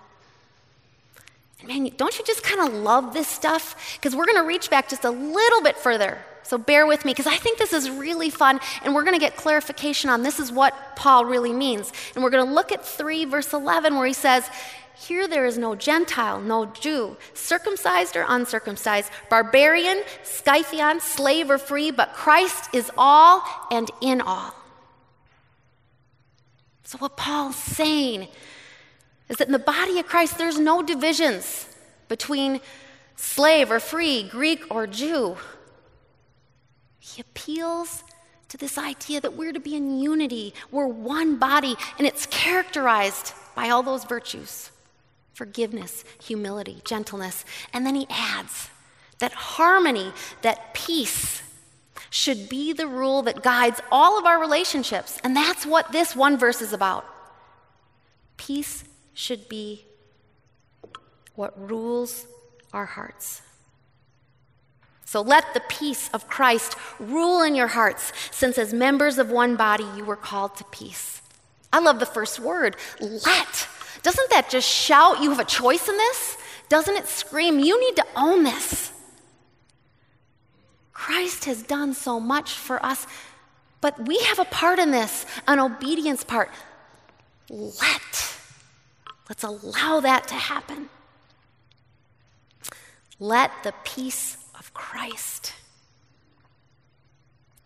And 1.58 1.68
man, 1.68 1.90
don't 1.96 2.16
you 2.18 2.24
just 2.24 2.44
kind 2.44 2.60
of 2.60 2.72
love 2.72 3.12
this 3.12 3.26
stuff? 3.26 3.98
Because 3.98 4.14
we're 4.14 4.26
going 4.26 4.38
to 4.38 4.46
reach 4.46 4.70
back 4.70 4.88
just 4.88 5.04
a 5.04 5.10
little 5.10 5.60
bit 5.60 5.76
further. 5.76 6.18
So 6.44 6.56
bear 6.56 6.86
with 6.86 7.04
me, 7.04 7.12
because 7.12 7.26
I 7.26 7.36
think 7.36 7.58
this 7.58 7.72
is 7.72 7.90
really 7.90 8.30
fun, 8.30 8.60
and 8.84 8.94
we're 8.94 9.04
going 9.04 9.14
to 9.14 9.20
get 9.20 9.36
clarification 9.36 10.08
on 10.08 10.22
this 10.22 10.38
is 10.38 10.52
what 10.52 10.96
Paul 10.96 11.24
really 11.24 11.52
means. 11.52 11.92
And 12.14 12.22
we're 12.22 12.30
going 12.30 12.46
to 12.46 12.52
look 12.52 12.70
at 12.70 12.84
3, 12.84 13.24
verse 13.24 13.52
11, 13.52 13.96
where 13.96 14.06
he 14.06 14.12
says, 14.12 14.48
here 15.00 15.26
there 15.26 15.46
is 15.46 15.56
no 15.56 15.74
Gentile, 15.74 16.40
no 16.40 16.66
Jew, 16.66 17.16
circumcised 17.32 18.16
or 18.16 18.26
uncircumcised, 18.28 19.10
barbarian, 19.30 20.02
Scythian, 20.22 21.00
slave 21.00 21.50
or 21.50 21.56
free, 21.56 21.90
but 21.90 22.12
Christ 22.12 22.74
is 22.74 22.90
all 22.98 23.42
and 23.70 23.90
in 24.02 24.20
all. 24.20 24.54
So, 26.84 26.98
what 26.98 27.16
Paul's 27.16 27.56
saying 27.56 28.28
is 29.30 29.38
that 29.38 29.46
in 29.46 29.52
the 29.52 29.58
body 29.58 29.98
of 29.98 30.06
Christ, 30.06 30.36
there's 30.36 30.58
no 30.58 30.82
divisions 30.82 31.66
between 32.08 32.60
slave 33.16 33.70
or 33.70 33.80
free, 33.80 34.28
Greek 34.28 34.64
or 34.70 34.86
Jew. 34.86 35.36
He 36.98 37.22
appeals 37.22 38.04
to 38.48 38.58
this 38.58 38.76
idea 38.76 39.22
that 39.22 39.32
we're 39.32 39.52
to 39.52 39.60
be 39.60 39.76
in 39.76 39.98
unity, 39.98 40.52
we're 40.70 40.86
one 40.86 41.38
body, 41.38 41.74
and 41.96 42.06
it's 42.06 42.26
characterized 42.26 43.32
by 43.54 43.70
all 43.70 43.82
those 43.82 44.04
virtues 44.04 44.70
forgiveness, 45.40 46.04
humility, 46.22 46.82
gentleness. 46.84 47.46
And 47.72 47.86
then 47.86 47.94
he 47.94 48.06
adds 48.10 48.68
that 49.20 49.32
harmony, 49.32 50.12
that 50.42 50.74
peace, 50.74 51.42
should 52.10 52.50
be 52.50 52.74
the 52.74 52.86
rule 52.86 53.22
that 53.22 53.42
guides 53.42 53.80
all 53.90 54.18
of 54.18 54.26
our 54.26 54.38
relationships. 54.38 55.18
And 55.24 55.34
that's 55.34 55.64
what 55.64 55.92
this 55.92 56.14
one 56.14 56.36
verse 56.36 56.60
is 56.60 56.74
about. 56.74 57.06
Peace 58.36 58.84
should 59.14 59.48
be 59.48 59.86
what 61.36 61.58
rules 61.70 62.26
our 62.74 62.84
hearts. 62.84 63.40
So 65.06 65.22
let 65.22 65.54
the 65.54 65.62
peace 65.70 66.10
of 66.12 66.28
Christ 66.28 66.76
rule 66.98 67.40
in 67.40 67.54
your 67.54 67.68
hearts, 67.68 68.12
since 68.30 68.58
as 68.58 68.74
members 68.74 69.16
of 69.16 69.30
one 69.30 69.56
body 69.56 69.86
you 69.96 70.04
were 70.04 70.16
called 70.16 70.54
to 70.56 70.64
peace. 70.64 71.22
I 71.72 71.78
love 71.78 71.98
the 71.98 72.04
first 72.04 72.40
word, 72.40 72.76
let. 73.00 73.68
Doesn't 74.02 74.30
that 74.30 74.48
just 74.48 74.68
shout 74.68 75.22
you 75.22 75.30
have 75.30 75.40
a 75.40 75.44
choice 75.44 75.88
in 75.88 75.96
this? 75.96 76.36
Doesn't 76.68 76.96
it 76.96 77.06
scream 77.06 77.58
you 77.58 77.80
need 77.80 77.96
to 77.96 78.06
own 78.16 78.44
this? 78.44 78.92
Christ 80.92 81.46
has 81.46 81.62
done 81.62 81.94
so 81.94 82.20
much 82.20 82.52
for 82.52 82.84
us. 82.84 83.06
But 83.80 84.06
we 84.06 84.18
have 84.24 84.38
a 84.38 84.44
part 84.44 84.78
in 84.78 84.90
this, 84.90 85.24
an 85.48 85.58
obedience 85.58 86.22
part. 86.24 86.50
Let. 87.48 88.36
Let's 89.28 89.44
allow 89.44 90.00
that 90.00 90.28
to 90.28 90.34
happen. 90.34 90.88
Let 93.18 93.50
the 93.62 93.72
peace 93.84 94.36
of 94.58 94.72
Christ, 94.74 95.54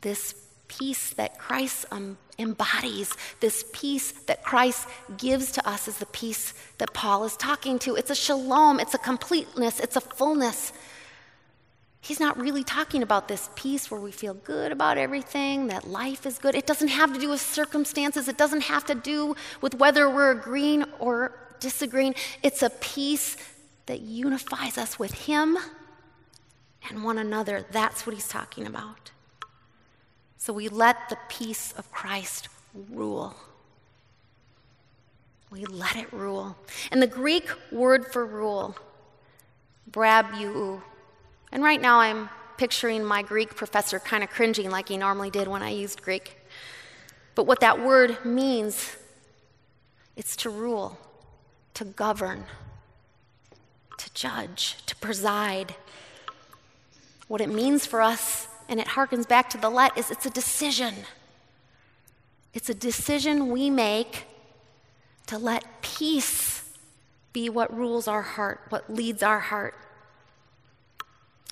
this 0.00 0.34
peace 0.78 1.10
that 1.14 1.38
Christ 1.38 1.86
um, 1.90 2.16
embodies, 2.38 3.14
this 3.40 3.64
peace 3.72 4.12
that 4.26 4.42
Christ 4.42 4.88
gives 5.18 5.52
to 5.52 5.68
us, 5.68 5.88
is 5.88 5.98
the 5.98 6.06
peace 6.06 6.54
that 6.78 6.92
Paul 6.92 7.24
is 7.24 7.36
talking 7.36 7.78
to. 7.80 7.96
It's 7.96 8.10
a 8.10 8.14
shalom, 8.14 8.80
it's 8.80 8.94
a 8.94 8.98
completeness, 8.98 9.80
it's 9.80 9.96
a 9.96 10.00
fullness. 10.00 10.72
He's 12.00 12.20
not 12.20 12.38
really 12.38 12.64
talking 12.64 13.02
about 13.02 13.28
this 13.28 13.48
peace 13.56 13.90
where 13.90 14.00
we 14.00 14.12
feel 14.12 14.34
good 14.34 14.72
about 14.72 14.98
everything, 14.98 15.68
that 15.68 15.88
life 15.88 16.26
is 16.26 16.38
good. 16.38 16.54
It 16.54 16.66
doesn't 16.66 16.88
have 16.88 17.14
to 17.14 17.20
do 17.20 17.30
with 17.30 17.40
circumstances, 17.40 18.28
it 18.28 18.36
doesn't 18.36 18.64
have 18.64 18.84
to 18.86 18.94
do 18.94 19.34
with 19.60 19.74
whether 19.76 20.10
we're 20.10 20.32
agreeing 20.32 20.84
or 20.98 21.32
disagreeing. 21.60 22.14
It's 22.42 22.62
a 22.62 22.70
peace 22.70 23.36
that 23.86 24.00
unifies 24.00 24.76
us 24.76 24.98
with 24.98 25.12
Him 25.12 25.56
and 26.88 27.04
one 27.04 27.18
another. 27.18 27.64
That's 27.70 28.06
what 28.06 28.14
He's 28.14 28.28
talking 28.28 28.66
about. 28.66 29.10
So 30.44 30.52
we 30.52 30.68
let 30.68 31.08
the 31.08 31.16
peace 31.30 31.72
of 31.78 31.90
Christ 31.90 32.50
rule. 32.90 33.34
We 35.50 35.64
let 35.64 35.96
it 35.96 36.12
rule. 36.12 36.54
And 36.92 37.00
the 37.00 37.06
Greek 37.06 37.48
word 37.72 38.12
for 38.12 38.26
rule, 38.26 38.76
brabou, 39.90 40.82
and 41.50 41.62
right 41.62 41.80
now 41.80 41.98
I'm 41.98 42.28
picturing 42.58 43.02
my 43.02 43.22
Greek 43.22 43.56
professor 43.56 43.98
kind 43.98 44.22
of 44.22 44.28
cringing 44.28 44.70
like 44.70 44.90
he 44.90 44.98
normally 44.98 45.30
did 45.30 45.48
when 45.48 45.62
I 45.62 45.70
used 45.70 46.02
Greek. 46.02 46.36
But 47.34 47.46
what 47.46 47.60
that 47.60 47.82
word 47.82 48.22
means, 48.22 48.98
it's 50.14 50.36
to 50.36 50.50
rule, 50.50 50.98
to 51.72 51.86
govern, 51.86 52.44
to 53.96 54.12
judge, 54.12 54.76
to 54.84 54.94
preside. 54.96 55.74
What 57.28 57.40
it 57.40 57.48
means 57.48 57.86
for 57.86 58.02
us, 58.02 58.46
and 58.68 58.80
it 58.80 58.86
harkens 58.88 59.28
back 59.28 59.50
to 59.50 59.58
the 59.58 59.70
let, 59.70 59.96
is 59.96 60.10
it's 60.10 60.26
a 60.26 60.30
decision. 60.30 60.94
It's 62.52 62.68
a 62.68 62.74
decision 62.74 63.50
we 63.50 63.70
make 63.70 64.26
to 65.26 65.38
let 65.38 65.82
peace 65.82 66.70
be 67.32 67.48
what 67.48 67.76
rules 67.76 68.06
our 68.06 68.22
heart, 68.22 68.60
what 68.68 68.92
leads 68.92 69.22
our 69.22 69.40
heart. 69.40 69.74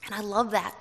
And 0.07 0.15
I 0.15 0.21
love 0.21 0.51
that. 0.53 0.75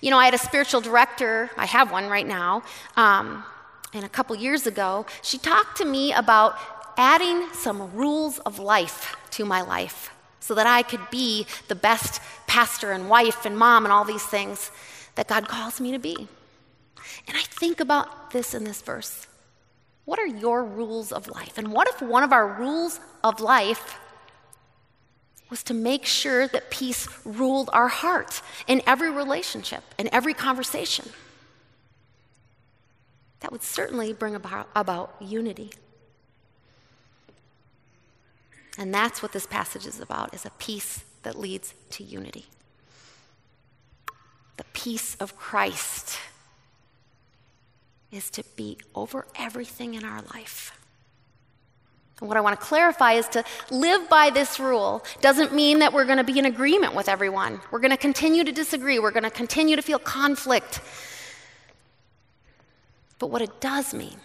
You 0.00 0.10
know, 0.10 0.18
I 0.18 0.24
had 0.24 0.34
a 0.34 0.38
spiritual 0.38 0.80
director, 0.80 1.50
I 1.56 1.66
have 1.66 1.90
one 1.90 2.08
right 2.08 2.26
now, 2.26 2.62
um, 2.96 3.44
and 3.92 4.04
a 4.04 4.08
couple 4.08 4.34
years 4.36 4.66
ago, 4.66 5.06
she 5.22 5.38
talked 5.38 5.76
to 5.78 5.84
me 5.84 6.12
about 6.12 6.56
adding 6.96 7.48
some 7.52 7.92
rules 7.94 8.38
of 8.40 8.58
life 8.58 9.16
to 9.30 9.44
my 9.44 9.62
life 9.62 10.10
so 10.40 10.54
that 10.54 10.66
I 10.66 10.82
could 10.82 11.08
be 11.10 11.46
the 11.68 11.74
best 11.74 12.20
pastor 12.46 12.92
and 12.92 13.08
wife 13.08 13.46
and 13.46 13.56
mom 13.56 13.84
and 13.84 13.92
all 13.92 14.04
these 14.04 14.24
things 14.24 14.70
that 15.14 15.28
God 15.28 15.48
calls 15.48 15.80
me 15.80 15.92
to 15.92 15.98
be. 15.98 16.28
And 17.26 17.36
I 17.36 17.42
think 17.42 17.80
about 17.80 18.30
this 18.30 18.54
in 18.54 18.64
this 18.64 18.82
verse. 18.82 19.26
What 20.04 20.18
are 20.18 20.26
your 20.26 20.64
rules 20.64 21.12
of 21.12 21.28
life? 21.28 21.56
And 21.56 21.72
what 21.72 21.88
if 21.88 22.02
one 22.02 22.22
of 22.22 22.32
our 22.32 22.46
rules 22.46 23.00
of 23.22 23.40
life 23.40 23.98
was 25.50 25.62
to 25.62 25.74
make 25.74 26.04
sure 26.04 26.48
that 26.48 26.70
peace 26.70 27.06
ruled 27.24 27.70
our 27.72 27.88
heart 27.88 28.42
in 28.66 28.82
every 28.86 29.10
relationship, 29.10 29.82
in 29.98 30.12
every 30.12 30.34
conversation. 30.34 31.08
That 33.40 33.52
would 33.52 33.62
certainly 33.62 34.12
bring 34.12 34.34
about, 34.34 34.68
about 34.74 35.14
unity. 35.20 35.70
And 38.78 38.92
that's 38.92 39.22
what 39.22 39.32
this 39.32 39.46
passage 39.46 39.86
is 39.86 40.00
about, 40.00 40.34
is 40.34 40.44
a 40.44 40.50
peace 40.58 41.04
that 41.22 41.38
leads 41.38 41.74
to 41.90 42.02
unity. 42.02 42.46
Peace 44.84 45.16
of 45.18 45.34
Christ 45.34 46.18
is 48.12 48.28
to 48.28 48.44
be 48.54 48.76
over 48.94 49.26
everything 49.34 49.94
in 49.94 50.04
our 50.04 50.20
life. 50.34 50.78
And 52.20 52.28
what 52.28 52.36
I 52.36 52.42
want 52.42 52.60
to 52.60 52.66
clarify 52.66 53.14
is 53.14 53.26
to 53.28 53.44
live 53.70 54.10
by 54.10 54.28
this 54.28 54.60
rule 54.60 55.02
doesn't 55.22 55.54
mean 55.54 55.78
that 55.78 55.94
we're 55.94 56.04
going 56.04 56.18
to 56.18 56.24
be 56.24 56.38
in 56.38 56.44
agreement 56.44 56.94
with 56.94 57.08
everyone. 57.08 57.62
We're 57.70 57.78
going 57.78 57.92
to 57.92 57.96
continue 57.96 58.44
to 58.44 58.52
disagree. 58.52 58.98
We're 58.98 59.10
going 59.10 59.22
to 59.22 59.30
continue 59.30 59.74
to 59.74 59.80
feel 59.80 59.98
conflict. 59.98 60.82
But 63.18 63.30
what 63.30 63.40
it 63.40 63.62
does 63.62 63.94
mean 63.94 64.18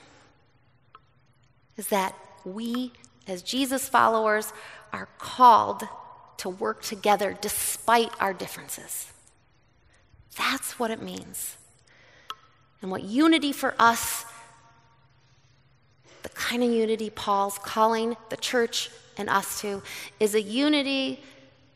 is 1.78 1.88
that 1.88 2.13
we, 2.44 2.92
as 3.28 3.44
Jesus 3.44 3.88
followers, 3.88 4.51
are 4.92 5.08
called 5.20 5.88
to 6.36 6.50
work 6.50 6.82
together 6.82 7.38
despite 7.39 8.12
our 8.20 8.34
differences. 8.34 9.13
That's 10.38 10.79
what 10.79 10.91
it 10.91 11.01
means. 11.01 11.57
And 12.81 12.91
what 12.91 13.03
unity 13.03 13.51
for 13.51 13.75
us 13.77 14.25
the 16.24 16.29
kind 16.29 16.63
of 16.63 16.69
unity 16.69 17.09
Paul's 17.09 17.57
calling 17.59 18.15
the 18.29 18.38
church 18.38 18.89
and 19.17 19.29
us 19.29 19.62
to 19.62 19.81
is 20.19 20.36
a 20.36 20.41
unity 20.41 21.21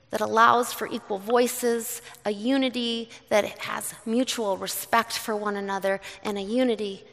that 0.09 0.21
allows 0.21 0.71
for 0.71 0.87
equal 0.87 1.17
voices, 1.17 2.01
a 2.25 2.31
unity 2.31 3.09
that 3.29 3.45
has 3.59 3.95
mutual 4.05 4.57
respect 4.57 5.13
for 5.17 5.35
one 5.35 5.55
another, 5.55 5.99
and 6.23 6.37
a 6.37 6.41
unity 6.41 7.03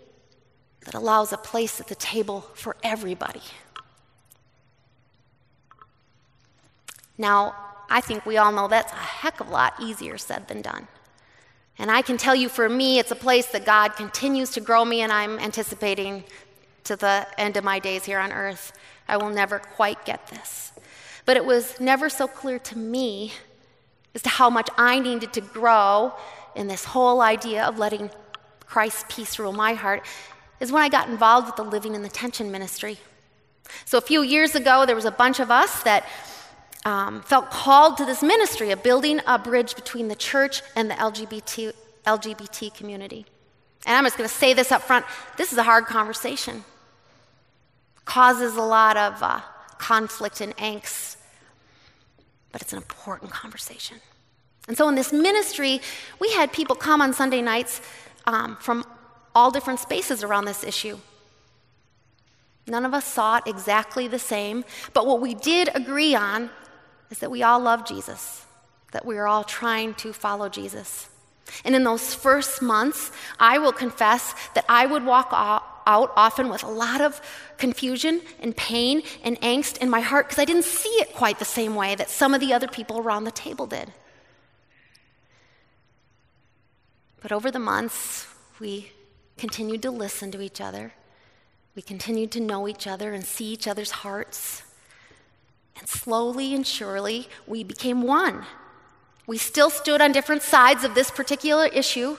that 0.85 0.95
allows 0.95 1.33
a 1.33 1.39
place 1.39 1.81
at 1.81 1.87
the 1.87 1.95
table 1.95 2.43
for 2.55 2.77
everybody. 2.83 3.43
Now, 7.17 7.55
I 7.89 8.01
think 8.01 8.27
we 8.27 8.37
all 8.37 8.53
know 8.53 8.69
that's 8.69 8.93
a 8.93 8.97
heck 8.97 9.41
of 9.41 9.49
a 9.49 9.51
lot 9.51 9.75
easier 9.81 10.19
said 10.19 10.49
than 10.49 10.63
done. 10.63 10.87
And 11.81 11.91
I 11.91 12.03
can 12.03 12.19
tell 12.19 12.35
you 12.35 12.51
for 12.51 12.69
me, 12.69 12.99
it's 12.99 13.11
a 13.11 13.17
place 13.17 13.47
that 13.47 13.65
God 13.65 13.97
continues 13.97 14.51
to 14.51 14.61
grow 14.61 14.85
me, 14.85 15.01
and 15.01 15.11
I'm 15.11 15.39
anticipating 15.39 16.25
to 16.85 16.95
the 16.95 17.27
end 17.39 17.57
of 17.57 17.65
my 17.65 17.79
days 17.79 18.05
here 18.05 18.19
on 18.19 18.33
earth. 18.33 18.75
I 19.09 19.17
will 19.17 19.31
never 19.31 19.59
quite 19.59 20.05
get 20.05 20.27
this. 20.27 20.73
But 21.25 21.39
it 21.39 21.45
was 21.47 21.81
never 21.81 22.11
so 22.11 22.29
clear 22.29 22.59
to 22.59 22.77
me 22.77 23.33
as 24.15 24.21
to 24.23 24.29
how 24.29 24.51
much 24.51 24.69
I 24.77 25.01
needed 25.01 25.33
to 25.33 25.41
grow 25.41 26.13
in 26.55 26.67
this 26.67 26.85
whole 26.85 27.23
idea 27.23 27.65
of 27.65 27.79
letting 27.79 28.11
Christ's 28.67 29.07
peace 29.09 29.39
rule 29.39 29.55
my 29.55 29.73
heart 29.73 30.05
is 30.61 30.71
when 30.71 30.83
I 30.83 30.91
got 30.91 31.09
involved 31.09 31.47
with 31.47 31.57
the 31.57 31.65
Living 31.65 31.95
in 31.95 32.03
the 32.03 32.11
Tension 32.11 32.53
ministry. 32.53 32.99
So 33.87 33.97
a 33.97 34.03
few 34.03 34.21
years 34.21 34.55
ago, 34.55 34.85
there 34.85 34.97
was 34.97 35.07
a 35.07 35.11
bunch 35.11 35.41
of 35.41 35.51
us 35.51 35.83
that 35.85 36.07
um, 36.85 37.23
felt 37.23 37.51
called 37.51 37.97
to 37.99 38.05
this 38.05 38.23
ministry 38.23 38.71
of 38.71 38.83
building 38.83 39.21
a 39.27 39.39
bridge 39.39 39.75
between 39.75 40.09
the 40.09 40.15
church 40.15 40.63
and 40.75 40.91
the 40.91 40.95
LGBT, 40.95 41.73
LGBT 42.07 42.75
community. 42.75 43.27
And 43.87 43.97
I'm 43.97 44.05
just 44.05 44.17
going 44.17 44.29
to 44.29 44.35
say 44.35 44.55
this 44.55 44.73
up 44.73 44.83
front 44.83 45.05
this 45.37 45.53
is 45.53 45.59
a 45.59 45.63
hard 45.63 45.87
conversation 45.87 46.65
causes 48.11 48.57
a 48.57 48.63
lot 48.63 48.97
of 48.97 49.23
uh, 49.23 49.41
conflict 49.79 50.41
and 50.41 50.57
angst, 50.57 51.17
but 52.51 52.61
it's 52.61 52.73
an 52.73 52.79
important 52.79 53.31
conversation. 53.31 53.99
And 54.67 54.77
so 54.77 54.89
in 54.89 54.97
this 54.97 55.13
ministry, 55.13 55.81
we 56.19 56.33
had 56.33 56.53
people 56.53 56.75
come 56.75 57.01
on 57.01 57.13
Sunday 57.13 57.41
nights 57.41 57.81
um, 58.27 58.57
from 58.57 58.85
all 59.33 59.53
different 59.53 59.79
spaces 59.79 60.25
around 60.25 60.45
this 60.45 60.65
issue. 60.65 60.99
None 62.67 62.85
of 62.85 62.95
us 62.95 63.05
saw 63.05 63.37
it 63.37 63.45
exactly 63.47 64.09
the 64.09 64.19
same, 64.19 64.65
but 64.93 65.07
what 65.07 65.21
we 65.21 65.35
did 65.35 65.71
agree 65.75 66.17
on 66.17 66.51
is 67.11 67.19
that 67.19 67.31
we 67.31 67.43
all 67.43 67.61
love 67.61 67.87
Jesus, 67.87 68.45
that 68.93 69.05
we 69.05 69.19
are 69.19 69.27
all 69.27 69.45
trying 69.45 69.95
to 69.95 70.13
follow 70.13 70.49
Jesus. 70.49 71.09
And 71.65 71.75
in 71.75 71.85
those 71.85 72.15
first 72.15 72.63
months, 72.63 73.11
I 73.39 73.59
will 73.59 73.73
confess 73.73 74.35
that 74.55 74.65
I 74.69 74.87
would 74.87 75.05
walk 75.05 75.31
out 75.33 75.65
often 75.87 76.49
with 76.49 76.63
a 76.63 76.69
lot 76.69 77.01
of 77.01 77.21
confusion 77.59 78.21
and 78.41 78.57
pain 78.57 79.03
and 79.25 79.41
angst 79.41 79.79
in 79.79 79.91
my 79.91 80.01
heart 80.01 80.29
because 80.29 80.41
I 80.41 80.45
didn't 80.45 80.65
see 80.65 80.89
it 81.01 81.13
quite 81.13 81.39
the 81.39 81.45
same 81.45 81.75
way 81.75 81.95
that 81.97 82.09
some 82.09 82.35
of 82.35 82.41
the 82.41 82.53
other 82.53 82.69
people 82.69 82.99
around 83.01 83.25
the 83.25 83.33
table 83.33 83.67
did. 83.67 83.93
But 87.21 87.33
over 87.33 87.51
the 87.51 87.59
months, 87.59 88.27
we 88.61 88.93
continued 89.37 89.83
to 89.83 89.91
listen 89.91 90.31
to 90.33 90.41
each 90.41 90.61
other. 90.61 90.93
We 91.75 91.83
continued 91.83 92.31
to 92.33 92.41
know 92.41 92.69
each 92.69 92.87
other 92.87 93.13
and 93.13 93.25
see 93.25 93.47
each 93.47 93.67
other's 93.67 93.91
hearts. 93.91 94.63
And 95.79 95.89
slowly 95.89 96.55
and 96.55 96.67
surely, 96.67 97.29
we 97.47 97.65
became 97.65 98.03
one. 98.03 98.45
We 99.27 99.39
still 99.39 99.71
stood 99.71 100.01
on 100.01 100.13
different 100.13 100.43
sides 100.43 100.85
of 100.85 100.95
this 100.95 101.11
particular 101.11 101.67
issue, 101.67 102.17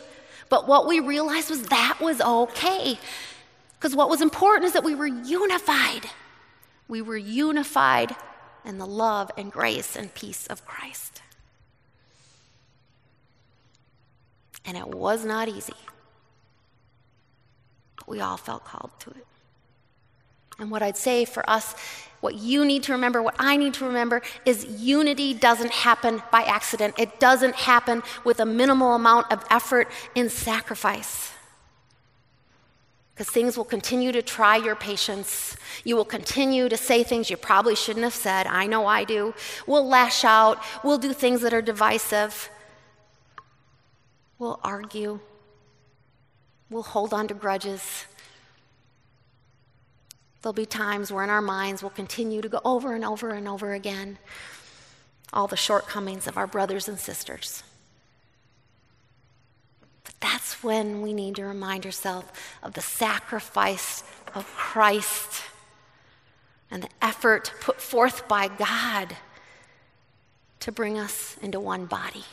but 0.49 0.67
what 0.67 0.87
we 0.87 0.99
realized 0.99 1.49
was 1.49 1.63
that 1.63 1.99
was 2.01 2.21
okay. 2.21 2.97
Because 3.77 3.95
what 3.95 4.09
was 4.09 4.21
important 4.21 4.65
is 4.65 4.73
that 4.73 4.83
we 4.83 4.95
were 4.95 5.07
unified. 5.07 6.09
We 6.87 7.01
were 7.01 7.17
unified 7.17 8.15
in 8.63 8.77
the 8.77 8.85
love 8.85 9.31
and 9.37 9.51
grace 9.51 9.95
and 9.95 10.13
peace 10.13 10.47
of 10.47 10.65
Christ. 10.65 11.21
And 14.65 14.77
it 14.77 14.87
was 14.87 15.25
not 15.25 15.49
easy. 15.49 15.73
but 17.95 18.07
we 18.07 18.19
all 18.21 18.37
felt 18.37 18.63
called 18.63 18.91
to 18.99 19.09
it. 19.11 19.25
And 20.59 20.69
what 20.69 20.81
I'd 20.81 20.97
say 20.97 21.25
for 21.25 21.47
us, 21.49 21.75
what 22.19 22.35
you 22.35 22.63
need 22.65 22.83
to 22.83 22.91
remember, 22.91 23.21
what 23.21 23.35
I 23.39 23.57
need 23.57 23.73
to 23.75 23.85
remember, 23.85 24.21
is 24.45 24.65
unity 24.65 25.33
doesn't 25.33 25.71
happen 25.71 26.21
by 26.31 26.43
accident. 26.43 26.95
It 26.97 27.19
doesn't 27.19 27.55
happen 27.55 28.03
with 28.23 28.39
a 28.39 28.45
minimal 28.45 28.93
amount 28.93 29.31
of 29.31 29.43
effort 29.49 29.89
and 30.15 30.31
sacrifice. 30.31 31.31
Because 33.13 33.29
things 33.29 33.57
will 33.57 33.65
continue 33.65 34.11
to 34.11 34.21
try 34.21 34.55
your 34.55 34.75
patience. 34.75 35.57
You 35.83 35.95
will 35.95 36.05
continue 36.05 36.69
to 36.69 36.77
say 36.77 37.03
things 37.03 37.29
you 37.29 37.37
probably 37.37 37.75
shouldn't 37.75 38.03
have 38.03 38.13
said. 38.13 38.47
I 38.47 38.67
know 38.67 38.85
I 38.85 39.03
do. 39.03 39.33
We'll 39.67 39.87
lash 39.87 40.23
out. 40.23 40.59
We'll 40.83 40.97
do 40.97 41.13
things 41.13 41.41
that 41.41 41.53
are 41.53 41.61
divisive. 41.61 42.49
We'll 44.39 44.59
argue. 44.63 45.19
We'll 46.69 46.83
hold 46.83 47.13
on 47.13 47.27
to 47.27 47.33
grudges. 47.33 48.05
There'll 50.41 50.53
be 50.53 50.65
times 50.65 51.11
where 51.11 51.23
in 51.23 51.29
our 51.29 51.41
minds 51.41 51.83
we'll 51.83 51.91
continue 51.91 52.41
to 52.41 52.49
go 52.49 52.61
over 52.65 52.95
and 52.95 53.05
over 53.05 53.29
and 53.29 53.47
over 53.47 53.73
again 53.73 54.17
all 55.33 55.47
the 55.47 55.55
shortcomings 55.55 56.27
of 56.27 56.37
our 56.37 56.47
brothers 56.47 56.87
and 56.89 56.99
sisters. 56.99 57.63
But 60.03 60.15
that's 60.19 60.63
when 60.63 61.01
we 61.01 61.13
need 61.13 61.35
to 61.35 61.45
remind 61.45 61.85
ourselves 61.85 62.27
of 62.63 62.73
the 62.73 62.81
sacrifice 62.81 64.03
of 64.33 64.45
Christ 64.55 65.43
and 66.69 66.83
the 66.83 66.89
effort 67.01 67.53
put 67.61 67.79
forth 67.79 68.27
by 68.27 68.47
God 68.47 69.15
to 70.61 70.71
bring 70.71 70.97
us 70.97 71.37
into 71.41 71.59
one 71.59 71.85
body. 71.85 72.25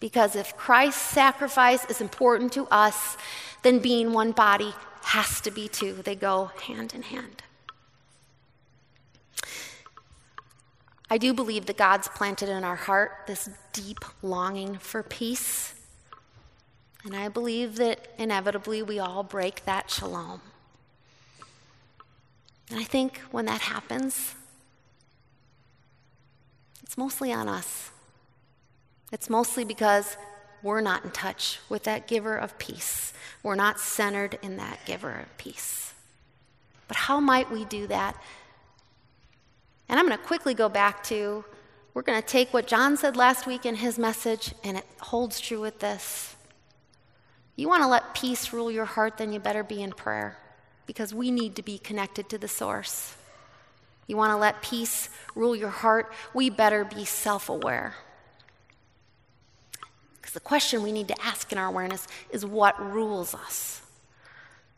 Because 0.00 0.34
if 0.34 0.56
Christ's 0.56 1.00
sacrifice 1.00 1.84
is 1.86 2.00
important 2.00 2.52
to 2.54 2.66
us, 2.66 3.16
then 3.62 3.78
being 3.78 4.12
one 4.12 4.32
body 4.32 4.74
has 5.04 5.40
to 5.42 5.50
be 5.50 5.68
too. 5.68 5.94
They 6.02 6.14
go 6.14 6.50
hand 6.66 6.94
in 6.94 7.02
hand. 7.02 7.42
I 11.10 11.18
do 11.18 11.34
believe 11.34 11.66
that 11.66 11.76
God's 11.76 12.08
planted 12.08 12.48
in 12.48 12.64
our 12.64 12.76
heart 12.76 13.24
this 13.26 13.50
deep 13.72 14.04
longing 14.22 14.78
for 14.78 15.02
peace. 15.02 15.74
And 17.04 17.14
I 17.14 17.28
believe 17.28 17.76
that 17.76 18.08
inevitably 18.16 18.82
we 18.82 18.98
all 18.98 19.22
break 19.22 19.64
that 19.66 19.90
shalom. 19.90 20.40
And 22.70 22.80
I 22.80 22.84
think 22.84 23.18
when 23.30 23.44
that 23.44 23.60
happens, 23.60 24.34
it's 26.82 26.96
mostly 26.96 27.32
on 27.32 27.48
us. 27.48 27.90
It's 29.12 29.28
mostly 29.28 29.64
because 29.64 30.16
we're 30.62 30.80
not 30.80 31.04
in 31.04 31.10
touch 31.10 31.58
with 31.68 31.84
that 31.84 32.06
giver 32.06 32.36
of 32.36 32.58
peace. 32.58 33.12
We're 33.42 33.54
not 33.54 33.80
centered 33.80 34.38
in 34.42 34.56
that 34.58 34.78
giver 34.86 35.12
of 35.12 35.36
peace. 35.38 35.92
But 36.88 36.96
how 36.96 37.20
might 37.20 37.50
we 37.50 37.64
do 37.64 37.86
that? 37.88 38.16
And 39.88 39.98
I'm 39.98 40.06
going 40.06 40.18
to 40.18 40.24
quickly 40.24 40.54
go 40.54 40.68
back 40.68 41.02
to 41.04 41.44
we're 41.94 42.02
going 42.02 42.20
to 42.20 42.26
take 42.26 42.54
what 42.54 42.66
John 42.66 42.96
said 42.96 43.16
last 43.16 43.46
week 43.46 43.66
in 43.66 43.74
his 43.74 43.98
message, 43.98 44.54
and 44.64 44.78
it 44.78 44.86
holds 45.00 45.38
true 45.38 45.60
with 45.60 45.80
this. 45.80 46.34
You 47.54 47.68
want 47.68 47.82
to 47.82 47.88
let 47.88 48.14
peace 48.14 48.52
rule 48.52 48.70
your 48.70 48.86
heart, 48.86 49.18
then 49.18 49.32
you 49.32 49.38
better 49.38 49.62
be 49.62 49.82
in 49.82 49.92
prayer 49.92 50.38
because 50.86 51.12
we 51.12 51.30
need 51.30 51.56
to 51.56 51.62
be 51.62 51.78
connected 51.78 52.30
to 52.30 52.38
the 52.38 52.48
source. 52.48 53.14
You 54.06 54.16
want 54.16 54.32
to 54.32 54.36
let 54.36 54.62
peace 54.62 55.10
rule 55.34 55.54
your 55.54 55.68
heart, 55.68 56.12
we 56.32 56.48
better 56.48 56.84
be 56.84 57.04
self 57.04 57.48
aware. 57.48 57.94
Because 60.22 60.34
the 60.34 60.40
question 60.40 60.84
we 60.84 60.92
need 60.92 61.08
to 61.08 61.20
ask 61.20 61.50
in 61.50 61.58
our 61.58 61.66
awareness 61.66 62.06
is 62.30 62.46
what 62.46 62.80
rules 62.80 63.34
us? 63.34 63.82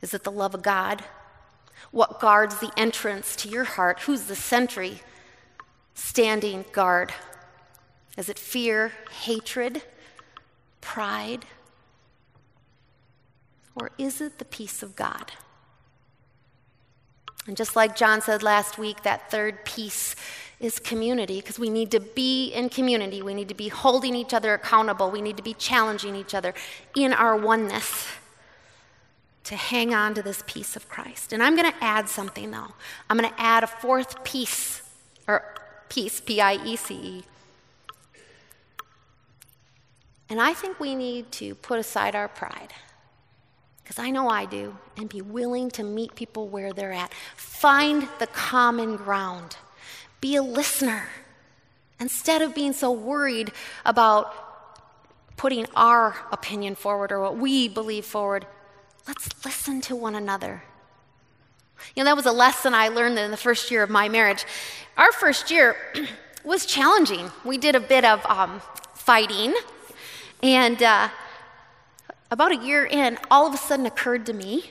Is 0.00 0.14
it 0.14 0.24
the 0.24 0.32
love 0.32 0.54
of 0.54 0.62
God? 0.62 1.04
What 1.90 2.18
guards 2.18 2.58
the 2.58 2.72
entrance 2.78 3.36
to 3.36 3.48
your 3.50 3.64
heart? 3.64 4.00
Who's 4.00 4.22
the 4.22 4.34
sentry 4.34 5.00
standing 5.92 6.64
guard? 6.72 7.12
Is 8.16 8.30
it 8.30 8.38
fear, 8.38 8.92
hatred, 9.20 9.82
pride? 10.80 11.44
Or 13.76 13.90
is 13.98 14.22
it 14.22 14.38
the 14.38 14.44
peace 14.46 14.82
of 14.82 14.96
God? 14.96 15.32
And 17.46 17.56
just 17.56 17.76
like 17.76 17.96
John 17.96 18.22
said 18.22 18.42
last 18.42 18.78
week, 18.78 19.02
that 19.02 19.30
third 19.30 19.66
piece 19.66 20.16
is 20.60 20.78
community 20.78 21.40
because 21.40 21.58
we 21.58 21.68
need 21.68 21.90
to 21.90 22.00
be 22.00 22.52
in 22.52 22.68
community. 22.68 23.22
We 23.22 23.34
need 23.34 23.48
to 23.48 23.54
be 23.54 23.68
holding 23.68 24.14
each 24.14 24.32
other 24.32 24.54
accountable. 24.54 25.10
We 25.10 25.20
need 25.20 25.36
to 25.36 25.42
be 25.42 25.54
challenging 25.54 26.14
each 26.14 26.34
other 26.34 26.54
in 26.96 27.12
our 27.12 27.36
oneness 27.36 28.06
to 29.44 29.56
hang 29.56 29.92
on 29.94 30.14
to 30.14 30.22
this 30.22 30.42
peace 30.46 30.74
of 30.74 30.88
Christ. 30.88 31.32
And 31.32 31.42
I'm 31.42 31.54
going 31.54 31.70
to 31.70 31.84
add 31.84 32.08
something 32.08 32.50
though. 32.50 32.68
I'm 33.10 33.18
going 33.18 33.30
to 33.30 33.40
add 33.40 33.62
a 33.62 33.66
fourth 33.66 34.24
piece, 34.24 34.82
or 35.28 35.54
piece, 35.88 36.20
P 36.20 36.40
I 36.40 36.54
E 36.64 36.76
C 36.76 36.94
E. 36.94 37.24
And 40.30 40.40
I 40.40 40.54
think 40.54 40.80
we 40.80 40.94
need 40.94 41.30
to 41.32 41.54
put 41.56 41.78
aside 41.78 42.14
our 42.14 42.28
pride 42.28 42.72
because 43.82 43.98
I 43.98 44.10
know 44.10 44.30
I 44.30 44.46
do, 44.46 44.78
and 44.96 45.10
be 45.10 45.20
willing 45.20 45.70
to 45.72 45.82
meet 45.82 46.14
people 46.14 46.48
where 46.48 46.72
they're 46.72 46.94
at. 46.94 47.12
Find 47.36 48.08
the 48.18 48.26
common 48.28 48.96
ground. 48.96 49.58
Be 50.24 50.36
a 50.36 50.42
listener. 50.42 51.06
Instead 52.00 52.40
of 52.40 52.54
being 52.54 52.72
so 52.72 52.90
worried 52.90 53.52
about 53.84 54.34
putting 55.36 55.66
our 55.76 56.16
opinion 56.32 56.76
forward 56.76 57.12
or 57.12 57.20
what 57.20 57.36
we 57.36 57.68
believe 57.68 58.06
forward, 58.06 58.46
let's 59.06 59.28
listen 59.44 59.82
to 59.82 59.94
one 59.94 60.14
another. 60.14 60.64
You 61.94 62.02
know, 62.02 62.04
that 62.06 62.16
was 62.16 62.24
a 62.24 62.32
lesson 62.32 62.72
I 62.72 62.88
learned 62.88 63.18
in 63.18 63.32
the 63.32 63.36
first 63.36 63.70
year 63.70 63.82
of 63.82 63.90
my 63.90 64.08
marriage. 64.08 64.46
Our 64.96 65.12
first 65.12 65.50
year 65.50 65.76
was 66.42 66.64
challenging. 66.64 67.30
We 67.44 67.58
did 67.58 67.74
a 67.74 67.80
bit 67.80 68.06
of 68.06 68.24
um, 68.24 68.62
fighting, 68.94 69.52
and 70.42 70.82
uh, 70.82 71.10
about 72.30 72.50
a 72.50 72.64
year 72.64 72.86
in, 72.86 73.18
all 73.30 73.46
of 73.46 73.52
a 73.52 73.58
sudden 73.58 73.84
occurred 73.84 74.24
to 74.24 74.32
me. 74.32 74.70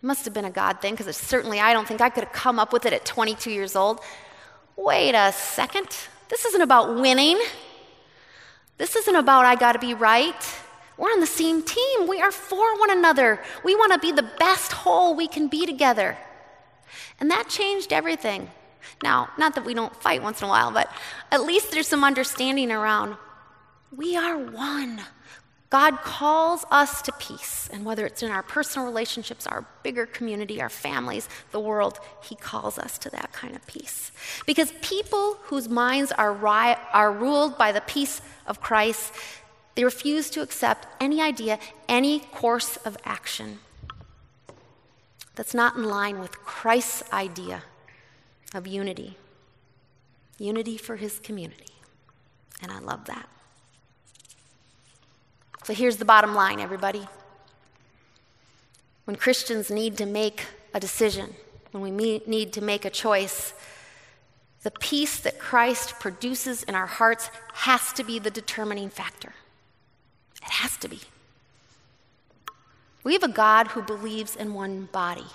It 0.00 0.06
must 0.06 0.24
have 0.24 0.34
been 0.34 0.44
a 0.44 0.52
God 0.52 0.80
thing 0.80 0.94
because 0.94 1.16
certainly 1.16 1.58
I 1.58 1.72
don't 1.72 1.88
think 1.88 2.00
I 2.00 2.10
could 2.10 2.22
have 2.22 2.32
come 2.32 2.60
up 2.60 2.72
with 2.72 2.86
it 2.86 2.92
at 2.92 3.04
22 3.04 3.50
years 3.50 3.74
old. 3.74 3.98
Wait 4.76 5.14
a 5.14 5.32
second. 5.32 5.88
This 6.28 6.44
isn't 6.44 6.60
about 6.60 6.96
winning. 6.96 7.40
This 8.78 8.96
isn't 8.96 9.14
about 9.14 9.44
I 9.44 9.54
got 9.54 9.72
to 9.72 9.78
be 9.78 9.94
right. 9.94 10.34
We're 10.96 11.10
on 11.10 11.20
the 11.20 11.26
same 11.26 11.62
team. 11.62 12.06
We 12.08 12.20
are 12.20 12.30
for 12.30 12.78
one 12.78 12.90
another. 12.90 13.40
We 13.64 13.74
want 13.74 13.92
to 13.92 13.98
be 13.98 14.12
the 14.12 14.28
best 14.38 14.72
whole 14.72 15.14
we 15.14 15.28
can 15.28 15.48
be 15.48 15.66
together. 15.66 16.16
And 17.20 17.30
that 17.30 17.48
changed 17.48 17.92
everything. 17.92 18.50
Now, 19.02 19.30
not 19.38 19.54
that 19.54 19.64
we 19.64 19.74
don't 19.74 19.94
fight 19.96 20.22
once 20.22 20.40
in 20.40 20.46
a 20.46 20.50
while, 20.50 20.70
but 20.70 20.90
at 21.30 21.42
least 21.44 21.72
there's 21.72 21.88
some 21.88 22.04
understanding 22.04 22.70
around 22.70 23.16
we 23.96 24.16
are 24.16 24.36
one. 24.36 25.00
God 25.70 26.02
calls 26.02 26.64
us 26.70 27.02
to 27.02 27.12
peace, 27.12 27.68
and 27.72 27.84
whether 27.84 28.06
it's 28.06 28.22
in 28.22 28.30
our 28.30 28.42
personal 28.42 28.86
relationships, 28.86 29.46
our 29.46 29.64
bigger 29.82 30.06
community, 30.06 30.62
our 30.62 30.68
families, 30.68 31.28
the 31.50 31.58
world, 31.58 31.98
He 32.22 32.36
calls 32.36 32.78
us 32.78 32.96
to 32.98 33.10
that 33.10 33.32
kind 33.32 33.56
of 33.56 33.66
peace. 33.66 34.12
Because 34.46 34.72
people 34.82 35.38
whose 35.44 35.68
minds 35.68 36.12
are, 36.12 36.32
ri- 36.32 36.76
are 36.92 37.12
ruled 37.12 37.58
by 37.58 37.72
the 37.72 37.80
peace 37.80 38.20
of 38.46 38.60
Christ, 38.60 39.12
they 39.74 39.84
refuse 39.84 40.30
to 40.30 40.42
accept 40.42 40.86
any 41.00 41.20
idea, 41.20 41.58
any 41.88 42.20
course 42.20 42.76
of 42.78 42.96
action 43.04 43.58
that's 45.34 45.54
not 45.54 45.76
in 45.76 45.84
line 45.84 46.20
with 46.20 46.32
Christ's 46.44 47.02
idea 47.12 47.64
of 48.54 48.66
unity. 48.66 49.16
Unity 50.38 50.76
for 50.76 50.96
His 50.96 51.18
community. 51.18 51.72
And 52.62 52.70
I 52.70 52.78
love 52.78 53.06
that. 53.06 53.28
So 55.64 55.72
here's 55.72 55.96
the 55.96 56.04
bottom 56.04 56.34
line, 56.34 56.60
everybody. 56.60 57.08
When 59.06 59.16
Christians 59.16 59.70
need 59.70 59.96
to 59.96 60.04
make 60.04 60.44
a 60.74 60.78
decision, 60.78 61.34
when 61.70 61.82
we 61.82 62.20
need 62.26 62.52
to 62.52 62.62
make 62.62 62.84
a 62.84 62.90
choice, 62.90 63.54
the 64.62 64.70
peace 64.72 65.18
that 65.20 65.38
Christ 65.38 65.98
produces 66.00 66.64
in 66.64 66.74
our 66.74 66.86
hearts 66.86 67.30
has 67.54 67.94
to 67.94 68.04
be 68.04 68.18
the 68.18 68.30
determining 68.30 68.90
factor. 68.90 69.32
It 70.42 70.50
has 70.50 70.76
to 70.78 70.88
be. 70.88 71.00
We 73.02 73.14
have 73.14 73.22
a 73.22 73.28
God 73.28 73.68
who 73.68 73.80
believes 73.80 74.36
in 74.36 74.52
one 74.52 74.90
body, 74.92 75.26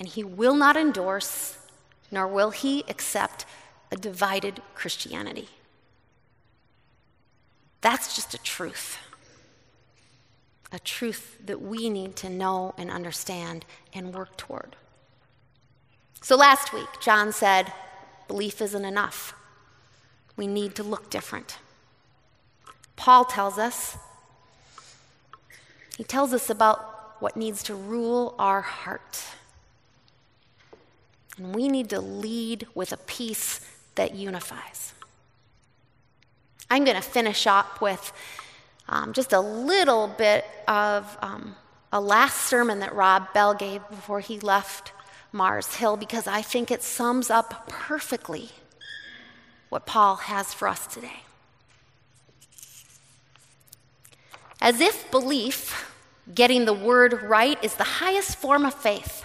and 0.00 0.08
he 0.08 0.24
will 0.24 0.56
not 0.56 0.76
endorse, 0.76 1.56
nor 2.10 2.26
will 2.26 2.50
he 2.50 2.82
accept 2.88 3.46
a 3.92 3.96
divided 3.96 4.60
Christianity. 4.74 5.48
That's 7.80 8.16
just 8.16 8.34
a 8.34 8.38
truth 8.38 8.98
a 10.72 10.78
truth 10.78 11.38
that 11.44 11.62
we 11.62 11.88
need 11.88 12.16
to 12.16 12.28
know 12.28 12.74
and 12.76 12.90
understand 12.90 13.64
and 13.92 14.14
work 14.14 14.36
toward. 14.36 14.76
So 16.22 16.36
last 16.36 16.72
week, 16.72 16.88
John 17.00 17.32
said, 17.32 17.72
belief 18.26 18.60
isn't 18.60 18.84
enough. 18.84 19.32
We 20.36 20.46
need 20.46 20.74
to 20.74 20.82
look 20.82 21.08
different. 21.08 21.58
Paul 22.96 23.24
tells 23.24 23.58
us, 23.58 23.96
he 25.96 26.04
tells 26.04 26.32
us 26.32 26.50
about 26.50 27.20
what 27.20 27.36
needs 27.36 27.62
to 27.64 27.74
rule 27.74 28.34
our 28.38 28.60
heart. 28.60 29.24
And 31.38 31.54
we 31.54 31.68
need 31.68 31.88
to 31.90 32.00
lead 32.00 32.66
with 32.74 32.92
a 32.92 32.96
peace 32.96 33.60
that 33.94 34.14
unifies. 34.14 34.92
I'm 36.70 36.84
going 36.84 36.96
to 36.96 37.02
finish 37.02 37.46
up 37.46 37.80
with 37.80 38.12
um, 38.88 39.12
just 39.12 39.32
a 39.32 39.40
little 39.40 40.08
bit 40.08 40.44
of 40.68 41.18
um, 41.20 41.56
a 41.92 42.00
last 42.00 42.42
sermon 42.42 42.80
that 42.80 42.94
Rob 42.94 43.32
Bell 43.32 43.54
gave 43.54 43.86
before 43.88 44.20
he 44.20 44.38
left 44.40 44.92
Mars 45.32 45.76
Hill 45.76 45.96
because 45.96 46.26
I 46.26 46.42
think 46.42 46.70
it 46.70 46.82
sums 46.82 47.30
up 47.30 47.68
perfectly 47.68 48.50
what 49.68 49.86
Paul 49.86 50.16
has 50.16 50.54
for 50.54 50.68
us 50.68 50.86
today. 50.86 51.20
As 54.60 54.80
if 54.80 55.10
belief, 55.10 55.92
getting 56.34 56.64
the 56.64 56.72
word 56.72 57.22
right, 57.22 57.62
is 57.62 57.74
the 57.74 57.84
highest 57.84 58.38
form 58.38 58.64
of 58.64 58.74
faith, 58.74 59.24